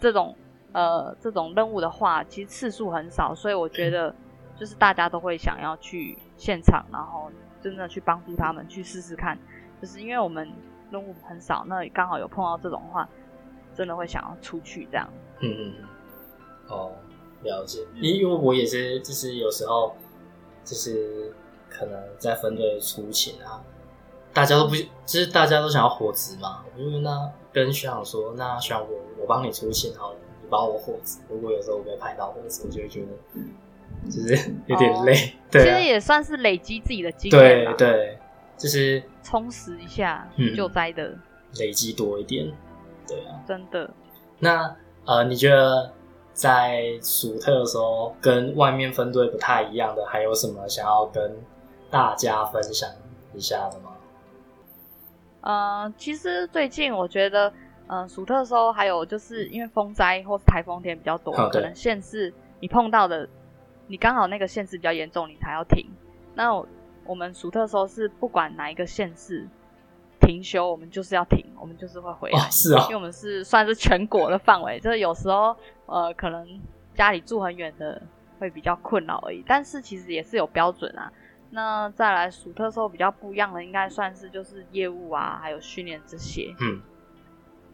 [0.00, 0.36] 这种
[0.72, 4.14] 呃这种任务的话，其实次数很少，所以我觉得
[4.58, 7.30] 就是大家都会想要去现场，然后
[7.60, 9.38] 真的去帮助他们去试试看，
[9.80, 10.50] 就是因为我们
[10.90, 13.08] 任务很少，那刚好有碰到这种话，
[13.74, 15.08] 真的会想要出去这样。
[15.40, 15.84] 嗯嗯嗯，
[16.68, 16.92] 哦，
[17.44, 17.80] 了解。
[18.00, 19.94] 因因为我也是，就是有时候
[20.64, 21.32] 就是
[21.70, 23.62] 可能在分队出勤啊，
[24.32, 24.74] 大家都不，
[25.06, 26.64] 就是大家都想要火值嘛。
[26.74, 28.88] 我就跟他跟学长说，那学长我
[29.20, 31.20] 我帮你出勤好了，你帮我火值。
[31.28, 35.14] 如果有时候我被拍到火值，我就会觉得就是有点累。
[35.14, 38.18] 其 对啊实也算是累积自己的经验对吧，对，
[38.58, 41.16] 就是充实一下嗯救灾的，
[41.58, 42.52] 累积多一点。
[43.06, 43.88] 对啊，真的。
[44.38, 44.74] 那
[45.04, 45.92] 呃，你觉得
[46.34, 51.34] 在暑特的时候跟外面分队不太一样的，还有什么想要跟
[51.90, 52.90] 大家分享
[53.32, 53.92] 一下的吗？
[55.40, 57.52] 呃，其实最近我觉得，
[57.86, 63.28] 呃，暑特的时候还有就是因为风灾或是台风天比较多，可能县市你碰到的，
[63.86, 65.86] 你刚好那个县市比较严重，你才要停。
[66.34, 66.66] 那我
[67.06, 69.46] 我们暑特的时候是不管哪一个县市
[70.26, 72.38] 停休，我们就是要停，我们就是会回来。
[72.38, 75.56] 哦，是啊因为，我们是算是全国的范围，就是有时候
[75.86, 76.60] 呃可能
[76.94, 78.00] 家里住很远的
[78.38, 81.12] 会比较困扰而已，但是其实也是有标准啊。
[81.50, 86.52] 那再来暑特时候比较不一样的，应该算是就是业务啊，还有训练这些。
[86.60, 86.82] 嗯，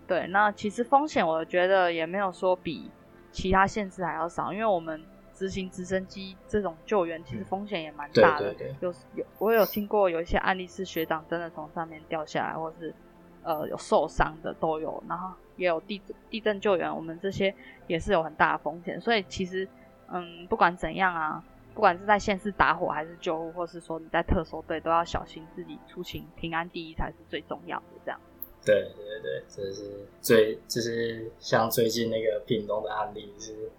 [0.06, 2.90] 对，那其实风险我觉得也没有说比
[3.32, 5.02] 其他县市还要少，因为我们
[5.40, 8.54] 执行直升机这种救援，其实风险也蛮大的。
[8.82, 12.94] 有有，我有听过有一些案例是学长真的从上面掉下来，或是
[13.42, 15.02] 呃有受伤的都有。
[15.08, 17.54] 然后也有地地震救援，我们这些
[17.86, 19.00] 也是有很大的风险。
[19.00, 19.66] 所以其实，
[20.08, 27.84] 嗯，不管怎样啊，不管是在现市打火还是救护，或是说你在特搜队，都要小心自己出勤平安第一才是最重要的。
[28.04, 28.20] 这样。
[28.62, 33.70] 对对对，这是最就是像最近那个屏东的案例是。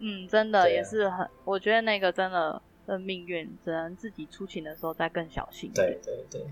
[0.00, 5.70] 嗯，真的也是很，我觉得那个真的的命运，只能自己出勤的时候再更小心。
[5.74, 6.46] 对对对，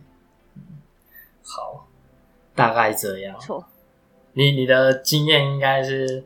[1.42, 1.86] 好，
[2.54, 3.38] 大概这样。
[3.38, 3.64] 错，
[4.32, 6.24] 你你的经验应该是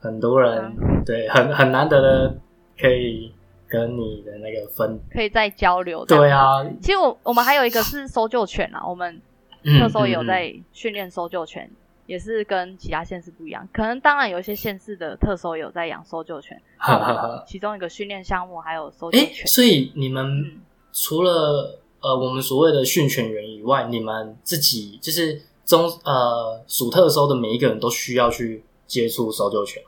[0.00, 2.38] 很多人对很很难得的，
[2.78, 3.34] 可以
[3.68, 6.04] 跟你的那个分，可以再交流。
[6.04, 9.20] 对啊，其实我我们还有一个是搜救犬啊，我们
[9.62, 11.70] 那时候有在训练搜救犬。
[12.06, 16.60] 也是跟其他县市不一样，可能当然有一些县市的特搜有在养搜救犬，
[17.46, 19.46] 其中一个训练项目还有搜救犬。
[19.46, 20.58] 所以你们
[20.92, 29.82] 除了呃我们所谓的训犬员以外，你们自己就是中呃属特搜的每一个人都需要去接触搜救犬。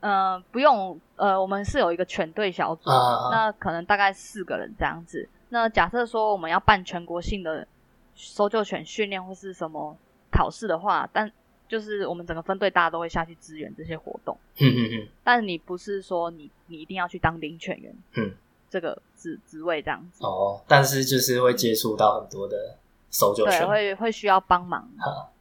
[0.00, 5.28] 呃，不用，呃，我们是有一个犬队小组，那可能大概四个人这样子。
[5.48, 7.66] 那假设说我们要办全国性的
[8.14, 9.96] 搜救犬训练或是什么？
[10.30, 11.30] 考试的话，但
[11.68, 14.36] 就是我们整个分队大家都会下去支援这些活动。
[14.58, 15.08] 嗯嗯嗯。
[15.22, 18.32] 但你不是说你你一定要去当领犬员，嗯，
[18.70, 20.24] 这个职职位这样子。
[20.24, 22.76] 哦，但是就是会接触到很多的
[23.10, 24.88] 搜救犬，会会需要帮忙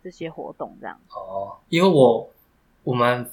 [0.03, 0.99] 这些活动这样。
[1.09, 2.29] 哦，因为我
[2.83, 3.29] 我们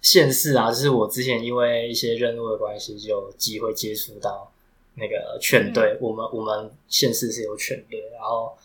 [0.00, 4.52] 县市啊，就是我之前因为一些任务的关系，就有机会接触到
[4.94, 5.98] 那个犬队。
[6.00, 8.56] 我们我们县市是有犬队，然后。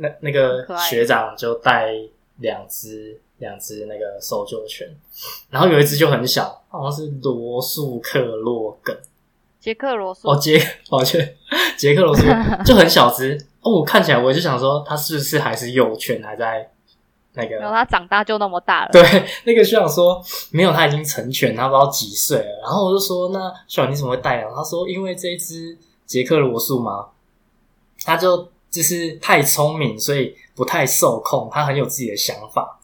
[0.00, 1.92] 那那个学长就带
[2.38, 4.88] 两只两只那个搜救犬，
[5.50, 8.96] 然后有一只就很小，好像是罗素克洛梗，
[9.60, 10.26] 杰克罗素。
[10.26, 11.36] 哦杰，抱歉，
[11.76, 12.22] 杰克罗素
[12.64, 13.46] 就很小只。
[13.60, 16.70] 哦，我看起来我就想说它是不是还是幼犬还在
[17.34, 19.02] 那个，然后它长大就那么大了，对，
[19.44, 24.50] 那个学长说没有，他已经成犬，他不知道几岁了，然后我就说那学长你怎么会带养？
[24.54, 25.76] 他说因为这一只
[26.06, 27.08] 杰克罗素嘛，
[28.02, 28.48] 他就。
[28.70, 31.50] 就是太聪明，所以不太受控。
[31.52, 32.78] 他很有自己的想法，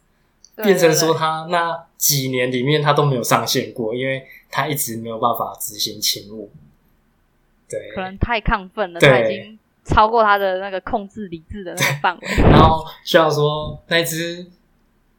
[0.56, 6.50] 变成说他那几年里面他都没有上线过，因为他一直没有办法执行勤务。
[7.68, 12.28] 对，可能太亢奋了，他已经超过他的那个控制理智的那个范围。
[12.50, 14.44] 然后需要说那只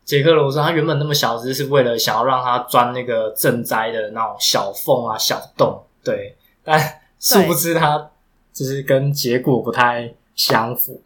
[0.04, 5.82] 杰克罗说，他原本那么小只，是为了想要让他钻那个赈灾的那种小缝啊、小洞。
[6.04, 6.78] 对，但
[7.20, 8.12] 殊不知他
[8.52, 10.14] 就是跟结果不太。
[10.38, 11.02] 相符，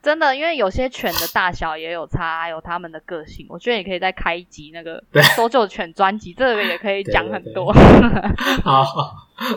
[0.00, 3.44] 真的，因为有些犬的大小也有差，还有它们的个性。
[3.50, 5.02] 我觉得你可以再开一集那个
[5.34, 7.72] 搜救犬专辑，这个也可以讲很多。
[8.62, 8.84] 好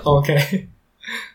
[0.03, 0.67] ，OK，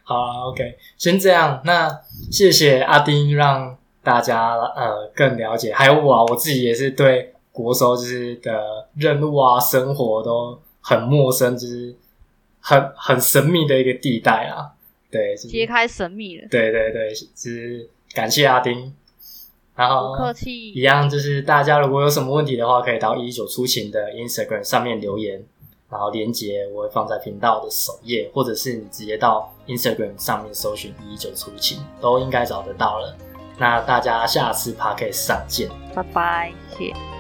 [0.03, 1.63] 好，OK，先这样。
[1.65, 1.89] 那
[2.33, 5.73] 谢谢阿丁，让大家呃更了解。
[5.73, 11.95] 还有我，啊我自己也是对国搜就是的任务啊、生活都很陌生，就是
[12.59, 14.73] 很很神秘的一个地带啊。
[15.15, 16.49] 对，揭开神秘了。
[16.51, 18.93] 对对对，是感谢阿丁。
[19.77, 25.45] 然后不客气，一样就是大家如果有什么问题的话，可以到一九出勤的 Instagram 上面留言，
[25.91, 33.17] 然后连接我会放在频道的首页，或者是你直接到 Instagram 上面搜寻一九出勤，都应该找得到了。
[33.59, 37.14] 那大家下次 p o d c a s 上见，拜拜，谢。